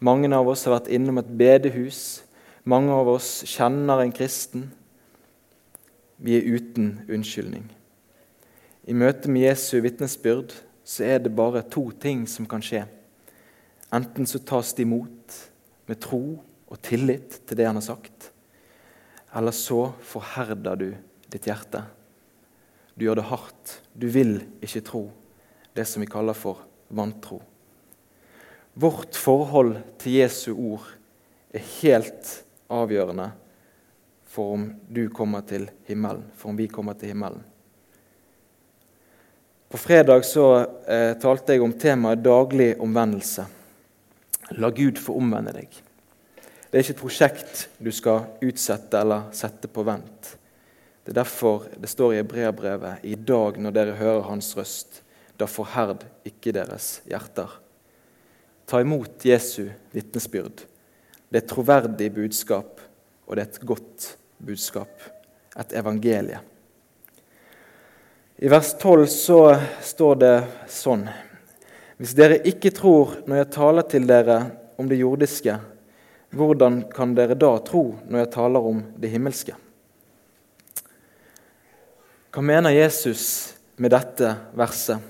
Mange 0.00 0.30
av 0.34 0.46
oss 0.48 0.64
har 0.64 0.78
vært 0.78 0.92
innom 0.94 1.18
et 1.18 1.32
bedehus. 1.40 2.22
Mange 2.64 2.92
av 2.92 3.08
oss 3.08 3.42
kjenner 3.48 4.04
en 4.04 4.14
kristen. 4.14 4.70
Vi 6.18 6.38
er 6.38 6.46
uten 6.46 7.00
unnskyldning. 7.08 7.66
I 8.88 8.94
møte 8.96 9.28
med 9.28 9.44
Jesu 9.44 9.82
vitnesbyrd 9.84 10.54
så 10.88 11.04
er 11.04 11.18
det 11.20 11.34
bare 11.36 11.60
to 11.68 11.90
ting 12.00 12.22
som 12.30 12.46
kan 12.48 12.62
skje. 12.64 12.86
Enten 13.92 14.24
så 14.24 14.40
tas 14.40 14.70
det 14.72 14.86
imot 14.86 15.34
med 15.88 16.00
tro 16.00 16.22
og 16.40 16.80
tillit 16.84 17.36
til 17.44 17.58
det 17.58 17.66
han 17.68 17.76
har 17.76 17.84
sagt, 17.84 18.30
eller 19.36 19.52
så 19.52 19.90
forherder 20.00 20.80
du 20.80 20.86
ditt 21.28 21.50
hjerte. 21.50 21.82
Du 22.96 23.04
gjør 23.04 23.20
det 23.20 23.26
hardt. 23.28 23.74
Du 23.92 24.08
vil 24.08 24.40
ikke 24.64 24.82
tro. 24.88 25.02
Det 25.76 25.84
som 25.86 26.00
vi 26.02 26.08
kaller 26.08 26.34
for 26.34 26.64
vantro. 26.88 27.42
Vårt 28.72 29.20
forhold 29.20 29.76
til 30.00 30.16
Jesu 30.22 30.54
ord 30.56 30.88
er 31.52 31.68
helt 31.82 32.32
avgjørende 32.72 33.28
for 34.28 34.56
om 34.56 34.66
du 34.88 35.04
kommer 35.12 35.44
til 35.44 35.68
himmelen, 35.84 36.24
for 36.34 36.50
om 36.50 36.58
vi 36.58 36.72
kommer 36.72 36.96
til 36.96 37.12
himmelen. 37.12 37.44
På 39.68 39.78
fredag 39.78 40.24
så 40.24 40.66
eh, 40.86 41.12
talte 41.20 41.52
jeg 41.52 41.62
om 41.62 41.74
temaet 41.76 42.22
'daglig 42.24 42.70
omvendelse'. 42.80 43.44
La 44.56 44.70
Gud 44.70 44.96
få 44.96 45.18
omvende 45.20 45.52
deg. 45.52 45.68
Det 46.70 46.78
er 46.78 46.84
ikke 46.84 46.94
et 46.94 47.02
prosjekt 47.02 47.66
du 47.76 47.90
skal 47.92 48.30
utsette 48.40 48.96
eller 48.96 49.28
sette 49.36 49.68
på 49.68 49.84
vent. 49.84 50.32
Det 51.04 51.12
er 51.12 51.20
derfor 51.20 51.68
det 51.76 51.92
står 51.92 52.14
i 52.14 52.20
Hebreabrevet 52.22 53.04
'I 53.04 53.14
dag 53.14 53.60
når 53.60 53.76
dere 53.76 54.00
hører 54.00 54.24
Hans 54.30 54.56
røst, 54.56 55.02
da 55.36 55.44
forherd 55.44 56.06
ikke 56.24 56.52
deres 56.56 57.02
hjerter'. 57.04 57.60
Ta 58.66 58.80
imot 58.80 59.24
Jesu 59.24 59.68
vitnesbyrd. 59.92 60.64
Det 61.28 61.36
er 61.36 61.44
et 61.44 61.48
troverdig 61.48 62.14
budskap, 62.14 62.80
og 63.26 63.36
det 63.36 63.42
er 63.44 63.48
et 63.52 63.66
godt 63.66 64.16
budskap. 64.40 65.02
Et 65.60 65.72
evangelie. 65.72 66.40
I 68.40 68.48
vers 68.48 68.74
12 68.78 69.06
så 69.06 69.60
står 69.82 70.14
det 70.14 70.34
sånn 70.70 71.08
Hvis 71.98 72.12
dere 72.14 72.36
ikke 72.46 72.70
tror 72.70 73.16
når 73.26 73.40
jeg 73.40 73.48
taler 73.56 73.86
til 73.90 74.06
dere 74.06 74.36
om 74.78 74.86
det 74.86 75.00
jordiske, 75.00 75.56
hvordan 76.30 76.84
kan 76.94 77.16
dere 77.18 77.34
da 77.34 77.50
tro 77.66 77.82
når 78.06 78.22
jeg 78.22 78.30
taler 78.36 78.70
om 78.70 78.84
det 78.94 79.10
himmelske? 79.10 79.56
Hva 82.30 82.46
mener 82.46 82.78
Jesus 82.78 83.26
med 83.74 83.90
dette 83.96 84.30
verset? 84.54 85.02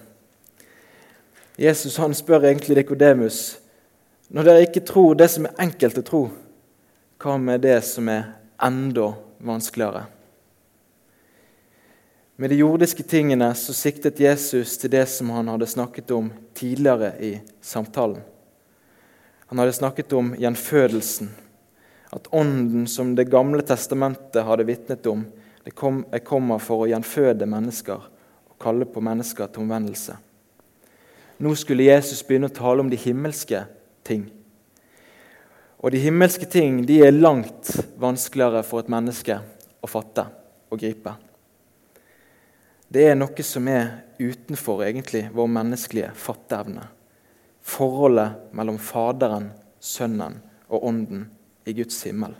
Jesus 1.60 2.00
han 2.00 2.16
spør 2.16 2.48
egentlig 2.48 2.80
Dekodemus 2.80 3.58
når 4.32 4.48
dere 4.48 4.68
ikke 4.70 4.88
tror 4.88 5.20
det 5.20 5.28
som 5.34 5.50
er 5.50 5.66
enkelt 5.68 6.00
å 6.00 6.08
tro, 6.14 6.26
hva 7.20 7.36
med 7.36 7.60
det 7.68 7.82
som 7.84 8.08
er 8.08 8.38
enda 8.56 9.12
vanskeligere? 9.36 10.08
Med 12.40 12.50
de 12.50 12.56
jordiske 12.56 13.02
tingene 13.02 13.48
så 13.58 13.72
siktet 13.74 14.20
Jesus 14.22 14.76
til 14.78 14.92
det 14.92 15.08
som 15.10 15.32
han 15.34 15.48
hadde 15.50 15.66
snakket 15.66 16.12
om 16.14 16.28
tidligere 16.54 17.08
i 17.18 17.30
samtalen. 17.60 18.20
Han 19.50 19.58
hadde 19.58 19.74
snakket 19.74 20.14
om 20.14 20.30
gjenfødelsen, 20.38 21.32
at 22.14 22.30
ånden 22.30 22.86
som 22.86 23.16
Det 23.18 23.26
gamle 23.26 23.66
testamentet 23.66 24.46
hadde 24.46 24.68
vitnet 24.70 25.10
om, 25.10 25.26
det 25.64 25.74
kom, 25.74 26.04
kommer 26.22 26.62
for 26.62 26.86
å 26.86 26.88
gjenføde 26.92 27.50
mennesker 27.50 28.06
og 28.06 28.56
kalle 28.62 28.86
på 28.86 29.02
mennesker 29.02 29.50
til 29.50 29.66
omvendelse. 29.66 30.14
Nå 31.42 31.58
skulle 31.58 31.90
Jesus 31.90 32.22
begynne 32.22 32.52
å 32.52 32.58
tale 32.62 32.86
om 32.86 32.90
de 32.90 33.02
himmelske 33.02 33.66
ting. 34.06 34.28
Og 35.82 35.90
de 35.90 36.06
himmelske 36.06 36.46
ting 36.46 36.84
de 36.86 37.02
er 37.02 37.18
langt 37.18 37.80
vanskeligere 37.98 38.62
for 38.62 38.86
et 38.86 38.94
menneske 38.94 39.42
å 39.82 39.90
fatte 39.90 40.30
og 40.70 40.78
gripe. 40.78 41.18
Det 42.88 43.04
er 43.04 43.16
noe 43.18 43.44
som 43.44 43.68
er 43.68 43.90
utenfor 44.18 44.80
egentlig 44.86 45.26
vår 45.36 45.48
menneskelige 45.52 46.12
fatteevne. 46.16 46.86
Forholdet 47.60 48.54
mellom 48.56 48.78
Faderen, 48.80 49.50
Sønnen 49.80 50.38
og 50.68 50.86
Ånden 50.88 51.26
i 51.68 51.74
Guds 51.76 52.00
himmel. 52.08 52.32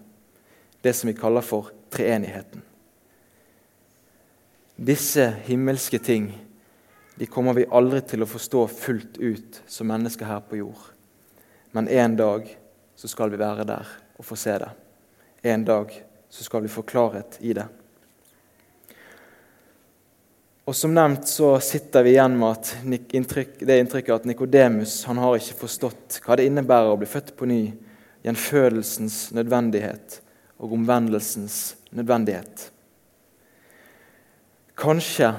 Det 0.80 0.94
som 0.96 1.10
vi 1.10 1.16
kaller 1.18 1.44
for 1.44 1.68
treenigheten. 1.92 2.62
Disse 4.78 5.26
himmelske 5.44 5.98
ting 5.98 6.30
de 7.18 7.26
kommer 7.26 7.56
vi 7.58 7.66
aldri 7.66 7.98
til 8.06 8.22
å 8.22 8.30
forstå 8.30 8.60
fullt 8.70 9.16
ut 9.18 9.56
som 9.66 9.88
mennesker 9.90 10.28
her 10.28 10.44
på 10.46 10.60
jord. 10.60 10.84
Men 11.74 11.88
en 11.90 12.14
dag 12.16 12.46
så 12.96 13.10
skal 13.10 13.32
vi 13.32 13.40
være 13.40 13.66
der 13.66 13.90
og 14.16 14.24
få 14.24 14.38
se 14.38 14.54
det. 14.62 14.70
En 15.42 15.64
dag 15.66 15.90
så 16.30 16.46
skal 16.46 16.62
vi 16.62 16.70
få 16.70 16.86
klarhet 16.86 17.40
i 17.42 17.56
det. 17.58 17.66
Og 20.68 20.76
Som 20.76 20.92
nevnt 20.92 21.24
så 21.24 21.54
sitter 21.64 22.02
vi 22.04 22.10
igjen 22.10 22.34
med 22.36 22.66
det 22.84 23.78
inntrykket 23.80 24.10
at 24.12 24.26
Nikodemus 24.28 24.98
har 25.08 25.38
ikke 25.38 25.62
forstått 25.62 26.18
hva 26.26 26.36
det 26.36 26.44
innebærer 26.44 26.92
å 26.92 26.98
bli 27.00 27.08
født 27.08 27.30
på 27.38 27.48
ny, 27.48 27.62
gjenfødelsens 28.26 29.30
nødvendighet 29.32 30.18
og 30.60 30.76
omvendelsens 30.76 31.56
nødvendighet. 31.88 32.66
Kanskje 34.76 35.32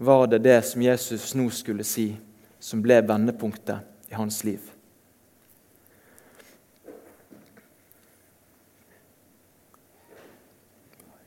var 0.00 0.32
det 0.32 0.40
det 0.48 0.62
som 0.64 0.88
Jesus 0.88 1.34
nå 1.36 1.50
skulle 1.52 1.84
si, 1.84 2.14
som 2.56 2.80
ble 2.80 3.02
vendepunktet 3.04 4.08
i 4.08 4.16
hans 4.16 4.40
liv. 4.40 4.64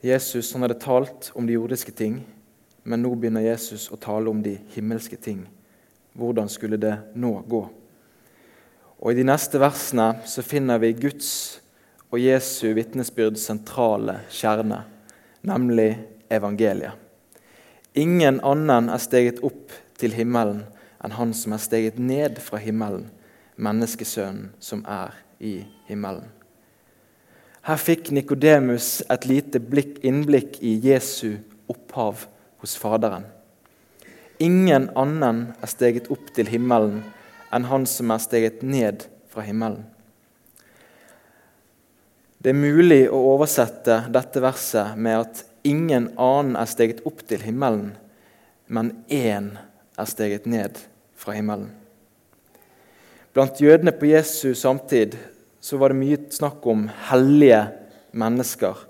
Jesus 0.02 0.50
han 0.50 0.66
hadde 0.66 0.82
talt 0.82 1.30
om 1.38 1.46
de 1.46 1.54
jordiske 1.54 1.94
ting 1.94 2.24
men 2.86 3.02
nå 3.02 3.10
begynner 3.18 3.42
Jesus 3.42 3.88
å 3.90 3.98
tale 3.98 4.30
om 4.30 4.38
de 4.42 4.54
himmelske 4.76 5.18
ting. 5.18 5.42
Hvordan 6.16 6.48
skulle 6.48 6.78
det 6.80 6.94
nå 7.18 7.32
gå? 7.50 7.62
Og 8.96 9.12
I 9.12 9.18
de 9.18 9.24
neste 9.26 9.58
versene 9.60 10.22
så 10.28 10.44
finner 10.46 10.78
vi 10.80 10.94
Guds 10.96 11.30
og 12.08 12.22
Jesu 12.22 12.70
vitnesbyrds 12.76 13.42
sentrale 13.50 14.20
kjerne, 14.32 14.84
nemlig 15.44 15.90
evangeliet. 16.32 16.94
Ingen 17.96 18.38
annen 18.44 18.90
er 18.92 19.02
steget 19.02 19.42
opp 19.44 19.74
til 19.98 20.14
himmelen 20.16 20.62
enn 21.04 21.14
han 21.16 21.34
som 21.36 21.54
er 21.56 21.62
steget 21.62 21.98
ned 22.00 22.38
fra 22.44 22.60
himmelen, 22.60 23.08
menneskesønnen 23.56 24.52
som 24.62 24.82
er 24.88 25.16
i 25.40 25.58
himmelen. 25.88 26.28
Her 27.66 27.80
fikk 27.82 28.12
Nikodemus 28.14 29.00
et 29.10 29.26
lite 29.26 29.58
blikk, 29.58 29.98
innblikk 30.06 30.60
i 30.62 30.76
Jesu 30.84 31.40
opphav 31.72 32.28
hos 32.66 32.76
Faderen. 32.76 33.22
Ingen 34.42 34.88
annen 34.98 35.52
er 35.62 35.70
steget 35.70 36.08
opp 36.10 36.32
til 36.34 36.48
himmelen 36.50 37.04
enn 37.54 37.68
han 37.70 37.84
som 37.86 38.10
er 38.10 38.18
steget 38.18 38.64
ned 38.66 39.04
fra 39.30 39.44
himmelen. 39.46 39.84
Det 42.42 42.50
er 42.50 42.58
mulig 42.58 43.04
å 43.06 43.20
oversette 43.36 44.00
dette 44.10 44.42
verset 44.42 44.98
med 44.98 45.20
at 45.20 45.44
ingen 45.66 46.10
annen 46.18 46.58
er 46.58 46.66
steget 46.66 47.04
opp 47.06 47.22
til 47.30 47.46
himmelen, 47.46 47.94
men 48.66 48.90
én 49.06 49.52
er 49.94 50.10
steget 50.10 50.50
ned 50.50 50.82
fra 51.14 51.38
himmelen. 51.38 51.70
Blant 53.30 53.62
jødene 53.62 53.94
på 53.94 54.10
Jesu 54.10 54.56
samtid 54.58 55.14
så 55.62 55.78
var 55.78 55.94
det 55.94 56.02
mye 56.02 56.18
snakk 56.34 56.66
om 56.66 56.88
hellige 57.12 57.62
mennesker 58.10 58.86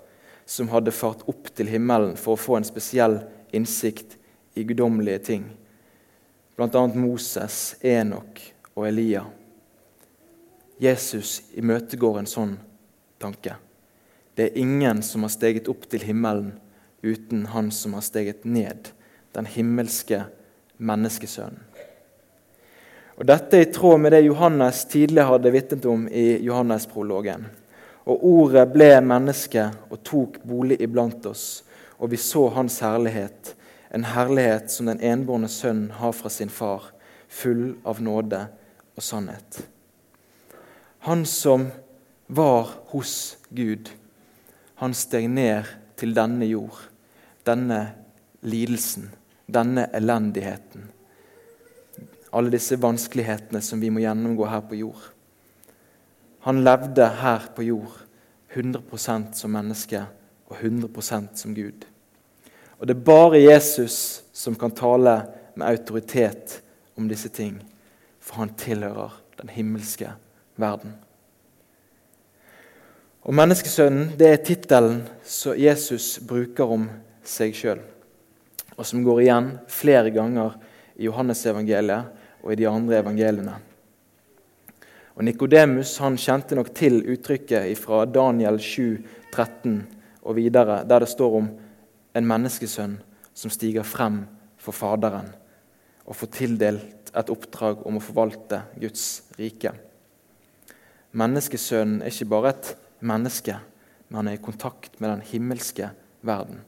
som 0.49 0.73
hadde 0.73 0.95
fart 0.95 1.27
opp 1.29 1.53
til 1.53 1.69
himmelen 1.69 2.17
for 2.17 2.33
å 2.33 2.41
få 2.41 2.57
en 2.57 2.67
spesiell 2.67 3.21
innsikt 3.57 4.17
i 4.57 4.63
guddommelige 4.67 5.23
ting. 5.31 5.49
Bl.a. 6.57 6.87
Moses, 6.93 7.75
Enok 7.81 8.41
og 8.73 8.87
Elia. 8.87 9.25
Jesus 10.81 11.41
imøtegår 11.57 12.21
en 12.21 12.29
sånn 12.29 12.55
tanke. 13.21 13.57
Det 14.37 14.51
er 14.51 14.61
ingen 14.61 15.01
som 15.05 15.25
har 15.25 15.33
steget 15.33 15.69
opp 15.69 15.87
til 15.89 16.05
himmelen 16.05 16.53
uten 17.01 17.45
Han 17.53 17.71
som 17.71 17.93
har 17.97 18.05
steget 18.05 18.45
ned, 18.45 18.91
den 19.33 19.45
himmelske 19.45 20.23
menneskesønnen. 20.77 21.61
Og 23.17 23.25
Dette 23.25 23.57
er 23.57 23.65
i 23.65 23.71
tråd 23.73 24.01
med 24.01 24.13
det 24.13 24.27
Johannes 24.27 24.83
tidligere 24.85 25.31
hadde 25.31 25.51
vitnet 25.53 25.85
om 25.89 26.03
i 26.05 26.35
Johannes-prologen. 26.45 27.47
Og 28.05 28.25
ordet 28.29 28.67
ble 28.69 28.91
menneske 29.01 29.63
og 29.89 30.03
tok 30.05 30.37
bolig 30.45 30.77
iblant 30.85 31.25
oss, 31.25 31.63
og 31.97 32.11
vi 32.11 32.19
så 32.21 32.47
hans 32.55 32.79
herlighet, 32.83 33.53
en 33.93 34.05
herlighet 34.05 34.71
som 34.71 34.89
den 34.89 35.01
enbårne 35.01 35.49
sønn 35.49 35.87
har 35.99 36.13
fra 36.15 36.29
sin 36.33 36.51
far, 36.53 36.91
full 37.27 37.77
av 37.87 38.01
nåde 38.03 38.43
og 38.95 39.03
sannhet. 39.03 39.61
Han 41.07 41.25
som 41.25 41.69
var 42.27 42.73
hos 42.91 43.37
Gud, 43.49 43.89
han 44.77 44.93
steg 44.93 45.29
ned 45.31 45.69
til 45.97 46.13
denne 46.15 46.45
jord, 46.45 46.77
denne 47.47 47.81
lidelsen, 48.45 49.09
denne 49.47 49.87
elendigheten 49.95 50.91
alle 52.37 52.51
disse 52.53 52.77
vanskelighetene 52.81 53.61
som 53.63 53.81
vi 53.81 53.89
må 53.93 54.03
gjennomgå 54.03 54.47
her 54.49 54.63
på 54.67 54.77
jord. 54.77 54.99
Han 56.45 56.63
levde 56.65 57.07
her 57.21 57.47
på 57.55 57.65
jord 57.65 57.95
100% 58.53 59.33
som 59.37 59.53
menneske 59.53 60.03
og 60.47 60.57
100% 60.61 61.35
som 61.35 61.55
Gud. 61.55 61.85
Og 62.77 62.87
det 62.87 62.95
er 62.95 63.07
bare 63.09 63.41
Jesus 63.41 64.23
som 64.33 64.55
kan 64.55 64.71
tale 64.71 65.21
med 65.57 65.67
autoritet 65.67 66.61
om 66.97 67.07
disse 67.09 67.29
ting, 67.29 67.57
for 68.21 68.43
han 68.43 68.53
tilhører 68.57 69.15
den 69.41 69.49
himmelske 69.49 70.11
verden. 70.55 70.93
Og 73.27 73.35
Menneskesønnen 73.35 74.13
det 74.17 74.29
er 74.31 74.43
tittelen 74.45 75.01
som 75.27 75.57
Jesus 75.59 76.15
bruker 76.23 76.69
om 76.77 76.85
seg 77.27 77.55
sjøl, 77.57 77.81
og 78.77 78.85
som 78.87 79.03
går 79.03 79.25
igjen 79.25 79.49
flere 79.67 80.13
ganger 80.15 80.55
i 80.95 81.09
Johannesevangeliet 81.09 82.13
og 82.43 82.53
i 82.53 82.59
de 82.61 82.69
andre 82.69 83.01
evangeliene. 83.01 83.57
Og 85.17 85.25
Nikodemus 85.25 85.95
kjente 85.97 86.55
nok 86.55 86.69
til 86.77 87.01
uttrykket 87.09 87.73
fra 87.81 88.05
Daniel 88.05 88.61
7, 88.61 89.01
13 89.33 89.96
og 90.27 90.35
videre, 90.35 90.81
der 90.83 91.03
det 91.03 91.09
står 91.11 91.39
om 91.39 91.49
en 92.17 92.27
menneskesønn 92.27 92.97
som 93.37 93.53
stiger 93.53 93.87
frem 93.87 94.25
for 94.59 94.75
Faderen 94.75 95.31
og 96.07 96.15
får 96.15 96.31
tildelt 96.35 97.11
et 97.17 97.31
oppdrag 97.31 97.83
om 97.87 97.97
å 97.97 98.03
forvalte 98.03 98.61
Guds 98.79 99.07
rike. 99.39 99.73
Menneskesønnen 101.17 102.01
er 102.01 102.11
ikke 102.11 102.31
bare 102.31 102.53
et 102.53 102.73
menneske, 102.99 103.57
men 104.07 104.21
han 104.21 104.31
er 104.31 104.37
i 104.37 104.43
kontakt 104.43 104.99
med 104.99 105.11
den 105.11 105.23
himmelske 105.31 105.91
verden. 106.25 106.61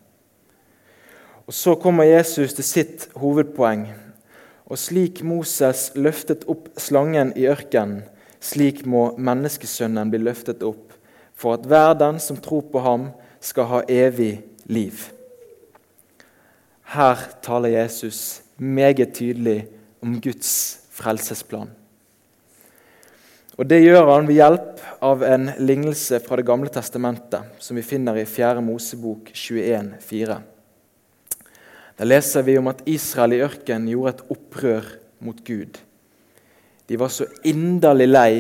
Og 1.48 1.54
Så 1.54 1.76
kommer 1.82 2.06
Jesus 2.06 2.54
til 2.54 2.64
sitt 2.64 3.10
hovedpoeng 3.18 3.88
og 4.70 4.78
slik 4.78 5.24
Moses 5.26 5.90
løftet 5.98 6.46
opp 6.50 6.70
slangen 6.78 7.34
i 7.34 7.48
ørkenen, 7.50 8.04
slik 8.40 8.86
må 8.86 9.10
menneskesønnen 9.18 10.12
bli 10.14 10.22
løftet 10.22 10.62
opp, 10.64 10.94
for 11.34 11.58
at 11.58 11.66
hver 11.66 11.96
den 11.98 12.20
som 12.22 12.38
tror 12.38 12.68
på 12.70 12.84
ham, 12.86 13.10
skal 13.40 13.70
ha 13.70 13.82
evig 13.90 14.42
liv. 14.70 15.10
Her 16.90 17.20
taler 17.46 17.76
Jesus 17.76 18.42
meget 18.58 19.14
tydelig 19.14 19.68
om 20.02 20.16
Guds 20.22 20.80
frelsesplan. 20.92 21.70
Og 23.60 23.68
Det 23.68 23.82
gjør 23.84 24.08
han 24.14 24.28
ved 24.28 24.40
hjelp 24.40 24.80
av 25.04 25.24
en 25.28 25.50
lignelse 25.60 26.22
fra 26.24 26.38
Det 26.40 26.46
gamle 26.48 26.72
testamentet, 26.72 27.44
som 27.60 27.76
vi 27.76 27.84
finner 27.84 28.16
i 28.16 28.26
4. 28.26 28.62
Mosebok 28.64 29.32
21, 29.34 29.98
4. 30.00 30.38
Der 32.00 32.08
leser 32.08 32.46
vi 32.48 32.58
om 32.58 32.70
at 32.72 32.82
Israel 32.88 33.36
i 33.36 33.42
ørkenen 33.44 33.90
gjorde 33.92 34.14
et 34.16 34.24
opprør 34.32 34.88
mot 35.20 35.44
Gud. 35.44 35.76
De 36.88 36.98
var 36.98 37.12
så 37.12 37.28
inderlig 37.44 38.08
lei 38.08 38.32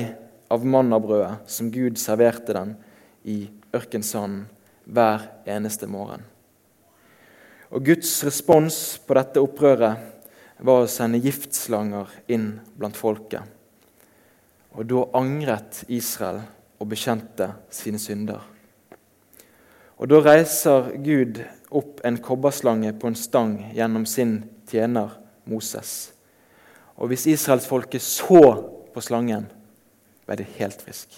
av 0.49 0.63
mannabrødet 0.65 1.51
som 1.51 1.67
Gud 1.71 1.99
serverte 1.99 2.55
dem 2.55 2.71
i 3.27 3.41
ørkensanden 3.75 4.47
hver 4.89 5.29
eneste 5.49 5.87
morgen. 5.87 6.23
Og 7.69 7.85
Guds 7.85 8.11
respons 8.25 8.97
på 9.05 9.17
dette 9.17 9.41
opprøret 9.43 10.63
var 10.65 10.83
å 10.83 10.91
sende 10.91 11.21
giftslanger 11.21 12.09
inn 12.33 12.51
blant 12.77 12.97
folket. 12.97 13.45
Og 14.73 14.87
da 14.89 15.05
angret 15.17 15.83
Israel 15.87 16.41
og 16.79 16.89
bekjente 16.91 17.51
sine 17.73 17.99
synder. 18.01 18.41
Og 19.99 20.07
Da 20.07 20.21
reiser 20.23 20.93
Gud 21.03 21.41
opp 21.75 21.99
en 22.07 22.17
kobberslange 22.23 22.93
på 22.95 23.09
en 23.09 23.17
stang 23.19 23.57
gjennom 23.75 24.05
sin 24.07 24.45
tjener 24.69 25.17
Moses. 25.45 26.13
Og 26.95 27.11
hvis 27.11 27.27
israelsfolket 27.27 28.01
så 28.01 28.43
på 28.93 29.03
slangen, 29.03 29.49
ble 30.25 30.37
det 30.39 30.47
helt 30.55 30.81
frisk. 30.81 31.11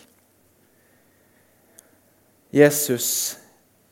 Jesus 2.51 3.37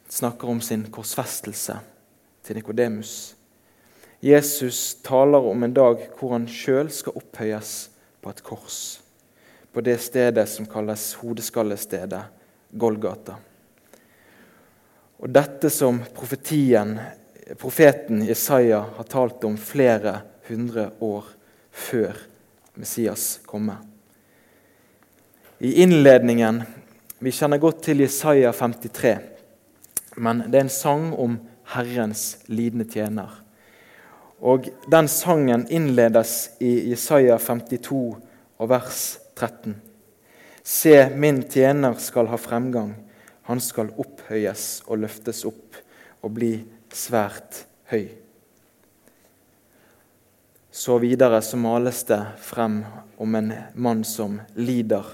snakker 0.10 0.50
om 0.50 0.62
sin 0.62 0.88
korsfestelse 0.92 1.80
til 2.44 2.58
Nikodemus. 2.58 3.36
Jesus 4.20 4.98
taler 5.06 5.46
om 5.52 5.64
en 5.64 5.74
dag 5.74 6.02
hvor 6.20 6.34
han 6.36 6.48
sjøl 6.52 6.90
skal 6.92 7.16
opphøyes 7.20 7.90
på 8.20 8.34
et 8.34 8.42
kors, 8.44 8.80
på 9.72 9.84
det 9.86 9.96
stedet 10.04 10.50
som 10.52 10.68
kalles 10.68 11.14
hodeskallestedet 11.22 12.24
Golgata. 12.72 13.38
Og 15.20 15.32
dette 15.32 15.70
som 15.72 16.02
profeten 16.16 17.00
Jesaja 18.28 18.82
har 18.98 19.08
talt 19.08 19.44
om 19.48 19.58
flere 19.60 20.22
hundre 20.50 20.90
år 21.00 21.26
før 21.72 22.18
Messias 22.80 23.40
komme. 23.46 23.76
I 25.60 25.82
innledningen 25.84 26.64
Vi 27.20 27.32
kjenner 27.36 27.60
godt 27.60 27.82
til 27.84 28.00
Jesaja 28.00 28.54
53, 28.56 29.18
men 30.20 30.44
det 30.52 30.58
er 30.60 30.66
en 30.68 30.74
sang 30.74 31.12
om 31.16 31.38
Herrens 31.72 32.42
lidende 32.52 32.88
tjener. 32.92 33.32
Og 34.40 34.68
Den 34.92 35.08
sangen 35.12 35.66
innledes 35.72 36.52
i 36.60 36.92
Jesaja 36.92 37.38
52 37.40 38.18
og 38.60 38.70
vers 38.72 39.04
13. 39.36 39.76
Se, 40.64 40.96
min 41.16 41.44
tjener 41.48 41.96
skal 42.04 42.28
ha 42.32 42.40
fremgang. 42.40 42.94
Han 43.48 43.62
skal 43.64 43.94
opphøyes 43.98 44.84
og 44.88 45.06
løftes 45.06 45.46
opp 45.48 45.80
og 46.22 46.34
bli 46.36 46.52
svært 46.92 47.64
høy. 47.92 48.10
Så 50.72 50.98
videre 51.02 51.40
så 51.44 51.58
males 51.60 52.04
det 52.08 52.20
frem 52.44 52.82
om 53.18 53.36
en 53.36 53.54
mann 53.74 54.04
som 54.08 54.38
lider, 54.56 55.06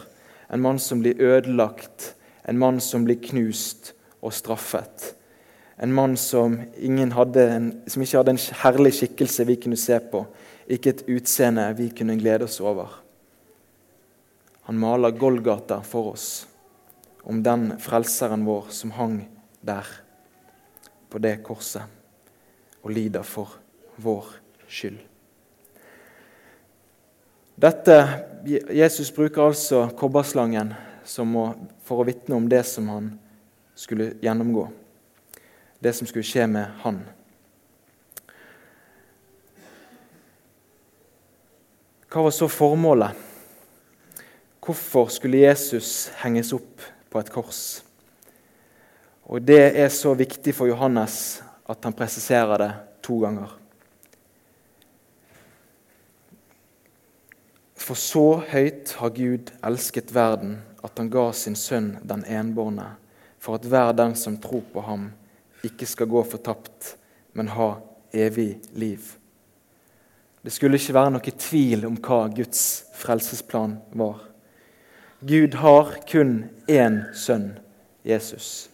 en 0.50 0.62
mann 0.62 0.82
som 0.82 1.02
blir 1.02 1.22
ødelagt, 1.22 2.14
en 2.46 2.60
mann 2.60 2.82
som 2.84 3.06
blir 3.06 3.22
knust 3.22 3.94
og 4.26 4.34
straffet. 4.34 5.14
En 5.78 5.94
mann 5.94 6.16
som, 6.18 6.58
en, 6.58 7.14
som 7.88 8.04
ikke 8.04 8.18
hadde 8.18 8.34
en 8.34 8.44
herlig 8.64 8.94
skikkelse 8.96 9.46
vi 9.46 9.58
kunne 9.62 9.80
se 9.80 10.00
på, 10.00 10.24
ikke 10.72 10.94
et 10.94 11.04
utseende 11.18 11.68
vi 11.78 11.90
kunne 11.94 12.18
glede 12.18 12.48
oss 12.48 12.62
over. 12.64 13.02
Han 14.66 14.80
maler 14.82 15.14
Golgata 15.14 15.82
for 15.86 16.16
oss 16.16 16.48
om 17.26 17.44
den 17.44 17.76
frelseren 17.82 18.46
vår 18.46 18.72
som 18.74 18.94
hang 18.98 19.20
der 19.66 19.86
på 21.10 21.22
det 21.22 21.36
korset 21.46 21.84
og 22.82 22.94
lider 22.94 23.26
for 23.26 23.58
vår 24.02 24.32
skyld. 24.68 24.98
Dette, 27.56 27.96
Jesus 28.76 29.14
bruker 29.16 29.48
altså 29.48 29.86
kobberslangen 29.98 30.74
å, 30.76 31.46
for 31.86 32.02
å 32.02 32.08
vitne 32.08 32.36
om 32.36 32.50
det 32.52 32.66
som 32.68 32.90
han 32.92 33.14
skulle 33.76 34.14
gjennomgå. 34.22 34.70
Det 35.80 35.94
som 35.94 36.08
skulle 36.08 36.26
skje 36.26 36.48
med 36.48 36.72
han. 36.82 37.04
Hva 42.10 42.24
var 42.26 42.32
så 42.32 42.48
formålet? 42.48 43.24
Hvorfor 44.66 45.12
skulle 45.14 45.44
Jesus 45.44 46.08
henges 46.24 46.54
opp 46.56 46.82
på 47.16 47.22
et 47.24 47.32
kors. 47.32 47.82
Og 49.32 49.42
Det 49.42 49.72
er 49.80 49.90
så 49.90 50.12
viktig 50.14 50.52
for 50.54 50.68
Johannes 50.68 51.40
at 51.70 51.80
han 51.88 51.96
presiserer 51.96 52.60
det 52.60 52.72
to 53.06 53.22
ganger. 53.24 53.54
For 57.80 57.96
så 57.96 58.42
høyt 58.50 58.92
har 59.00 59.14
Gud 59.16 59.54
elsket 59.64 60.12
verden 60.12 60.58
at 60.84 61.00
han 61.00 61.10
ga 61.14 61.30
sin 61.32 61.56
sønn 61.56 61.94
den 62.04 62.26
enbårne, 62.28 62.90
for 63.46 63.60
at 63.60 63.68
hver 63.70 63.94
den 63.94 64.16
som 64.18 64.40
tror 64.42 64.64
på 64.74 64.82
ham, 64.82 65.12
ikke 65.66 65.86
skal 65.86 66.10
gå 66.10 66.24
fortapt, 66.26 66.96
men 67.38 67.52
ha 67.54 67.76
evig 68.14 68.56
liv. 68.74 69.02
Det 70.46 70.54
skulle 70.54 70.78
ikke 70.78 70.94
være 70.94 71.14
noe 71.16 71.34
tvil 71.42 71.86
om 71.88 71.98
hva 72.06 72.26
Guds 72.34 72.64
frelsesplan 72.98 73.80
var. 73.98 74.22
Gud 75.26 75.58
har 75.58 75.96
kun 76.10 76.36
én 76.70 77.00
sønn, 77.18 77.56
Jesus. 78.06 78.70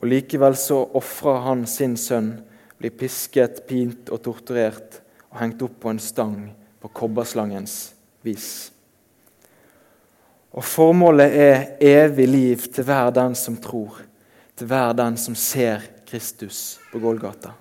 Og 0.00 0.10
Likevel 0.12 0.56
så 0.60 0.82
ofrer 0.98 1.40
han 1.46 1.64
sin 1.70 1.96
sønn, 1.96 2.34
blir 2.76 2.92
pisket, 2.92 3.62
pint 3.68 4.12
og 4.12 4.20
torturert 4.26 5.00
og 5.30 5.40
hengt 5.40 5.64
opp 5.64 5.78
på 5.80 5.92
en 5.92 6.02
stang 6.02 6.40
på 6.82 6.92
kobberslangens 7.00 7.94
vis. 8.26 8.75
Og 10.56 10.64
Formålet 10.64 11.36
er 11.36 11.64
evig 11.84 12.26
liv 12.28 12.64
til 12.72 12.86
hver 12.88 13.10
den 13.12 13.36
som 13.36 13.58
tror, 13.60 14.00
til 14.56 14.70
hver 14.70 14.94
den 14.96 15.18
som 15.20 15.36
ser 15.36 15.84
Kristus 16.08 16.78
på 16.92 17.00
Golgata. 17.02 17.52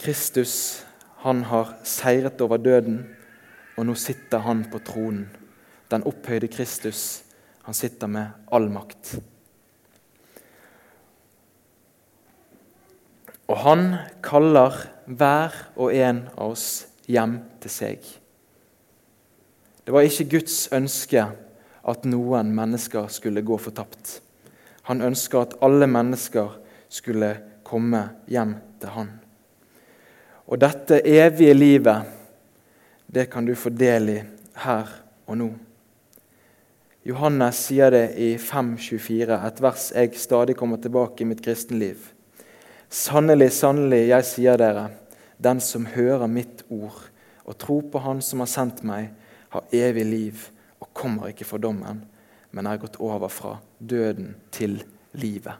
Kristus 0.00 0.86
han 1.26 1.44
har 1.50 1.74
seiret 1.84 2.40
over 2.40 2.60
døden, 2.62 3.00
og 3.76 3.88
nå 3.88 3.94
sitter 3.98 4.40
han 4.40 4.64
på 4.72 4.80
tronen. 4.86 5.26
Den 5.90 6.04
opphøyde 6.08 6.48
Kristus, 6.48 7.22
han 7.66 7.74
sitter 7.74 8.08
med 8.08 8.46
all 8.52 8.70
makt. 8.72 9.16
Og 13.46 13.58
han 13.62 13.88
kaller 14.24 14.86
hver 15.06 15.58
og 15.76 15.92
en 15.94 16.24
av 16.36 16.54
oss 16.54 16.86
hjem 17.06 17.42
til 17.62 17.70
seg. 17.70 18.14
Det 19.86 19.94
var 19.94 20.02
ikke 20.02 20.24
Guds 20.34 20.64
ønske 20.74 21.22
at 21.86 22.06
noen 22.10 22.48
mennesker 22.54 23.06
skulle 23.14 23.44
gå 23.46 23.54
fortapt. 23.62 24.16
Han 24.90 25.04
ønska 25.06 25.44
at 25.44 25.52
alle 25.62 25.86
mennesker 25.86 26.56
skulle 26.90 27.28
komme 27.66 28.00
hjem 28.26 28.56
til 28.82 28.90
han. 28.96 29.12
Og 30.50 30.58
dette 30.58 30.98
evige 31.06 31.54
livet, 31.54 32.02
det 33.06 33.28
kan 33.30 33.46
du 33.46 33.54
få 33.54 33.70
del 33.70 34.10
i 34.10 34.16
her 34.64 34.90
og 35.26 35.38
nå. 35.38 35.48
Johannes 37.06 37.60
sier 37.68 37.94
det 37.94 38.08
i 38.18 38.32
5.24, 38.42 39.36
et 39.38 39.62
vers 39.62 39.84
jeg 39.94 40.18
stadig 40.18 40.56
kommer 40.58 40.80
tilbake 40.82 41.22
i 41.22 41.28
mitt 41.30 41.44
kristenliv. 41.44 42.08
Sannelig, 42.90 43.52
sannelig, 43.54 44.08
jeg 44.10 44.26
sier 44.26 44.58
dere, 44.58 44.88
den 45.38 45.62
som 45.62 45.86
hører 45.94 46.26
mitt 46.26 46.64
ord 46.74 47.04
og 47.46 47.54
tror 47.62 47.86
på 47.92 48.02
Han 48.02 48.18
som 48.24 48.42
har 48.42 48.50
sendt 48.50 48.82
meg, 48.82 49.12
har 49.48 49.64
evig 49.72 50.04
liv 50.04 50.48
og 50.78 50.92
kommer 50.92 51.30
ikke 51.30 51.46
for 51.48 51.62
dommen, 51.62 52.02
men 52.50 52.66
er 52.66 52.80
gått 52.80 52.98
over 53.02 53.30
fra 53.32 53.56
døden 53.78 54.34
til 54.54 54.78
livet. 55.16 55.54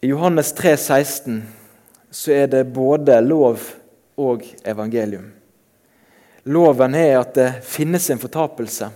I 0.00 0.12
Johannes 0.12 0.52
3, 0.54 0.76
16 0.76 1.42
så 2.10 2.32
er 2.32 2.46
det 2.46 2.68
både 2.72 3.18
lov 3.20 3.58
og 4.18 4.44
evangelium. 4.64 5.32
Loven 6.48 6.94
er 6.94 7.18
at 7.18 7.34
det 7.34 7.48
finnes 7.66 8.06
en 8.10 8.20
fortapelse. 8.22 8.88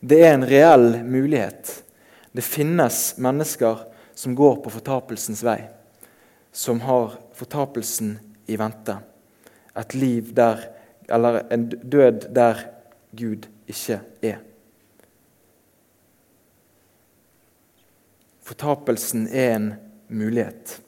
Det 0.00 0.22
er 0.24 0.32
en 0.34 0.46
reell 0.48 1.02
mulighet. 1.04 1.82
Det 2.32 2.42
finnes 2.42 3.18
mennesker 3.20 3.84
som 4.16 4.34
går 4.34 4.56
på 4.64 4.72
fortapelsens 4.72 5.44
vei, 5.44 5.60
som 6.52 6.80
har 6.88 7.14
fortapelsen 7.36 8.16
i 8.48 8.56
vente. 8.58 8.96
Et 9.78 9.94
liv 9.94 10.34
der 10.34 10.68
Eller 11.10 11.42
en 11.50 11.68
død 11.68 12.34
der 12.34 12.54
Gud 13.16 13.48
ikke 13.66 14.00
er. 14.22 14.36
Fortapelsen 18.40 19.28
er 19.28 19.56
en 19.56 19.74
mulighet. 20.08 20.82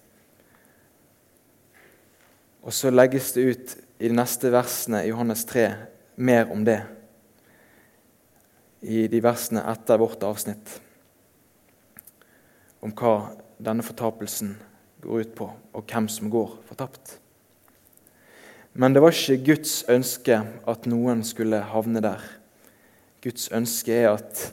Og 2.62 2.72
så 2.72 2.90
legges 2.90 3.32
det 3.32 3.46
ut 3.50 3.74
i 3.98 4.08
de 4.08 4.14
neste 4.14 4.52
versene 4.54 5.02
i 5.02 5.10
Johannes 5.10 5.44
3 5.44 5.66
mer 6.16 6.50
om 6.54 6.64
det. 6.64 6.80
I 8.82 9.06
de 9.10 9.22
versene 9.22 9.62
etter 9.72 9.98
vårt 9.98 10.22
avsnitt 10.26 10.78
om 12.82 12.94
hva 12.98 13.14
denne 13.62 13.86
fortapelsen 13.86 14.56
går 15.02 15.22
ut 15.22 15.34
på, 15.38 15.46
og 15.74 15.84
hvem 15.86 16.08
som 16.10 16.30
går 16.30 16.56
fortapt. 16.66 17.21
Men 18.72 18.94
det 18.94 19.02
var 19.04 19.12
ikke 19.12 19.44
Guds 19.52 19.82
ønske 19.92 20.38
at 20.68 20.86
noen 20.88 21.20
skulle 21.28 21.60
havne 21.72 22.00
der. 22.04 22.22
Guds 23.22 23.50
ønske 23.52 23.94
er 23.94 24.14
at 24.14 24.46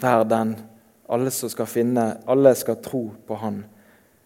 hver 0.00 0.24
den, 0.24 0.54
alle 1.10 1.32
som 1.34 1.52
skal 1.52 1.68
finne, 1.68 2.04
alle 2.30 2.54
skal 2.56 2.80
tro 2.82 3.10
på 3.26 3.40
Han 3.42 3.64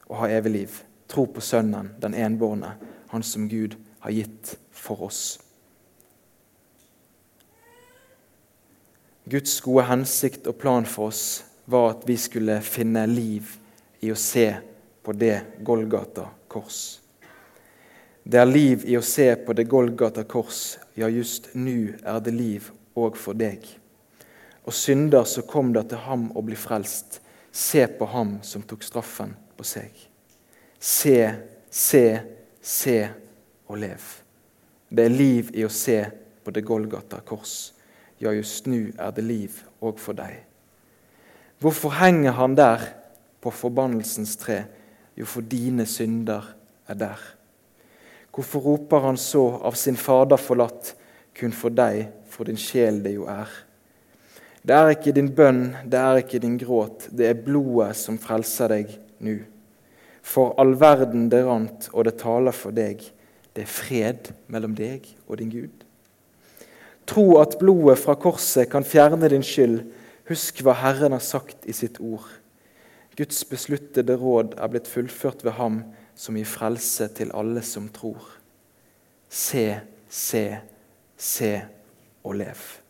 og 0.07 0.19
ha 0.21 0.29
evig 0.37 0.53
liv. 0.53 0.83
Tro 1.09 1.27
på 1.27 1.43
Sønnen, 1.43 1.91
den 2.01 2.15
enbårne, 2.15 2.77
Han 3.11 3.23
som 3.23 3.49
Gud 3.49 3.77
har 4.01 4.11
gitt 4.11 4.57
for 4.71 5.03
oss. 5.07 5.39
Guds 9.25 9.61
gode 9.65 9.87
hensikt 9.89 10.47
og 10.47 10.59
plan 10.61 10.85
for 10.85 11.09
oss 11.09 11.45
var 11.67 11.95
at 11.95 12.03
vi 12.09 12.17
skulle 12.21 12.59
finne 12.61 13.07
liv 13.09 13.57
i 14.05 14.13
å 14.13 14.19
se 14.19 14.51
på 15.05 15.15
det 15.17 15.39
Golgata 15.65 16.29
kors. 16.49 17.04
Det 18.25 18.41
er 18.41 18.49
liv 18.49 18.87
i 18.89 18.97
å 18.97 19.03
se 19.05 19.27
på 19.37 19.53
det 19.53 19.67
Golgata 19.69 20.23
kors, 20.25 20.79
ja, 20.97 21.11
just 21.13 21.51
nu 21.53 21.93
er 22.01 22.23
det 22.25 22.33
liv 22.33 22.71
òg 22.97 23.19
for 23.21 23.37
deg. 23.37 23.67
Og 24.65 24.73
synder 24.73 25.27
så 25.29 25.45
kom 25.45 25.75
da 25.75 25.83
til 25.85 26.01
ham 26.07 26.31
å 26.33 26.41
bli 26.47 26.57
frelst. 26.57 27.19
Se 27.53 27.85
på 27.99 28.09
ham 28.09 28.39
som 28.43 28.65
tok 28.65 28.83
straffen 28.87 29.35
på 29.59 29.67
seg. 29.69 29.93
Se, 30.81 31.19
se, 31.69 32.05
se 32.65 32.97
og 33.69 33.79
lev. 33.85 34.09
Det 34.89 35.05
er 35.05 35.13
liv 35.21 35.53
i 35.53 35.69
å 35.69 35.73
se 35.73 36.01
på 36.45 36.57
det 36.57 36.65
Golgata 36.65 37.21
kors. 37.29 37.75
Ja, 38.19 38.33
just 38.33 38.65
nu 38.65 38.89
er 38.97 39.13
det 39.13 39.29
liv 39.29 39.61
òg 39.85 40.01
for 40.01 40.17
deg. 40.17 40.41
Hvorfor 41.61 41.93
henger 42.01 42.41
han 42.41 42.57
der 42.57 42.89
på 43.45 43.53
forbannelsens 43.53 44.39
tre? 44.41 44.63
Jo, 45.13 45.29
for 45.29 45.45
dine 45.45 45.85
synder 45.85 46.55
er 46.89 47.05
der. 47.05 47.21
Hvorfor 48.35 48.61
roper 48.61 49.05
han 49.07 49.19
så 49.21 49.45
av 49.63 49.77
sin 49.79 49.97
Fader 49.97 50.41
forlatt, 50.41 50.95
kun 51.35 51.55
for 51.55 51.75
deg, 51.75 52.09
for 52.31 52.49
din 52.49 52.59
sjel 52.59 52.99
det 53.05 53.15
jo 53.15 53.29
er? 53.31 53.51
Det 54.65 54.75
er 54.75 54.93
ikke 54.95 55.15
din 55.15 55.31
bønn, 55.37 55.65
det 55.87 56.01
er 56.01 56.21
ikke 56.23 56.41
din 56.43 56.57
gråt, 56.59 57.09
det 57.13 57.29
er 57.29 57.43
blodet 57.47 57.93
som 58.01 58.19
frelser 58.19 58.73
deg 58.73 58.95
nå. 59.23 59.37
For 60.25 60.55
all 60.59 60.73
verden 60.81 61.29
det 61.31 61.45
rant, 61.45 61.91
og 61.93 62.09
det 62.09 62.17
taler 62.23 62.57
for 62.57 62.75
deg. 62.75 63.03
Det 63.55 63.63
er 63.63 63.71
fred 63.71 64.31
mellom 64.51 64.73
deg 64.75 65.05
og 65.29 65.37
din 65.39 65.53
Gud. 65.53 65.85
Tro 67.07 67.37
at 67.39 67.59
blodet 67.61 68.01
fra 68.01 68.17
korset 68.17 68.71
kan 68.73 68.87
fjerne 68.89 69.29
din 69.31 69.45
skyld, 69.45 69.83
Husk 70.25 70.63
hva 70.65 70.73
Herren 70.81 71.13
har 71.13 71.21
sagt 71.21 71.67
i 71.69 71.75
sitt 71.77 71.99
ord. 72.01 72.25
Guds 73.15 73.43
besluttede 73.45 74.17
råd 74.17 74.55
er 74.57 74.71
blitt 74.73 74.89
fullført 74.89 75.45
ved 75.45 75.59
ham 75.59 75.83
som 76.17 76.37
gir 76.39 76.49
frelse 76.49 77.09
til 77.17 77.33
alle 77.35 77.63
som 77.67 77.89
tror. 77.93 78.29
Se, 79.29 79.67
se, 80.09 80.45
se 81.17 81.53
og 82.25 82.39
lev. 82.39 82.84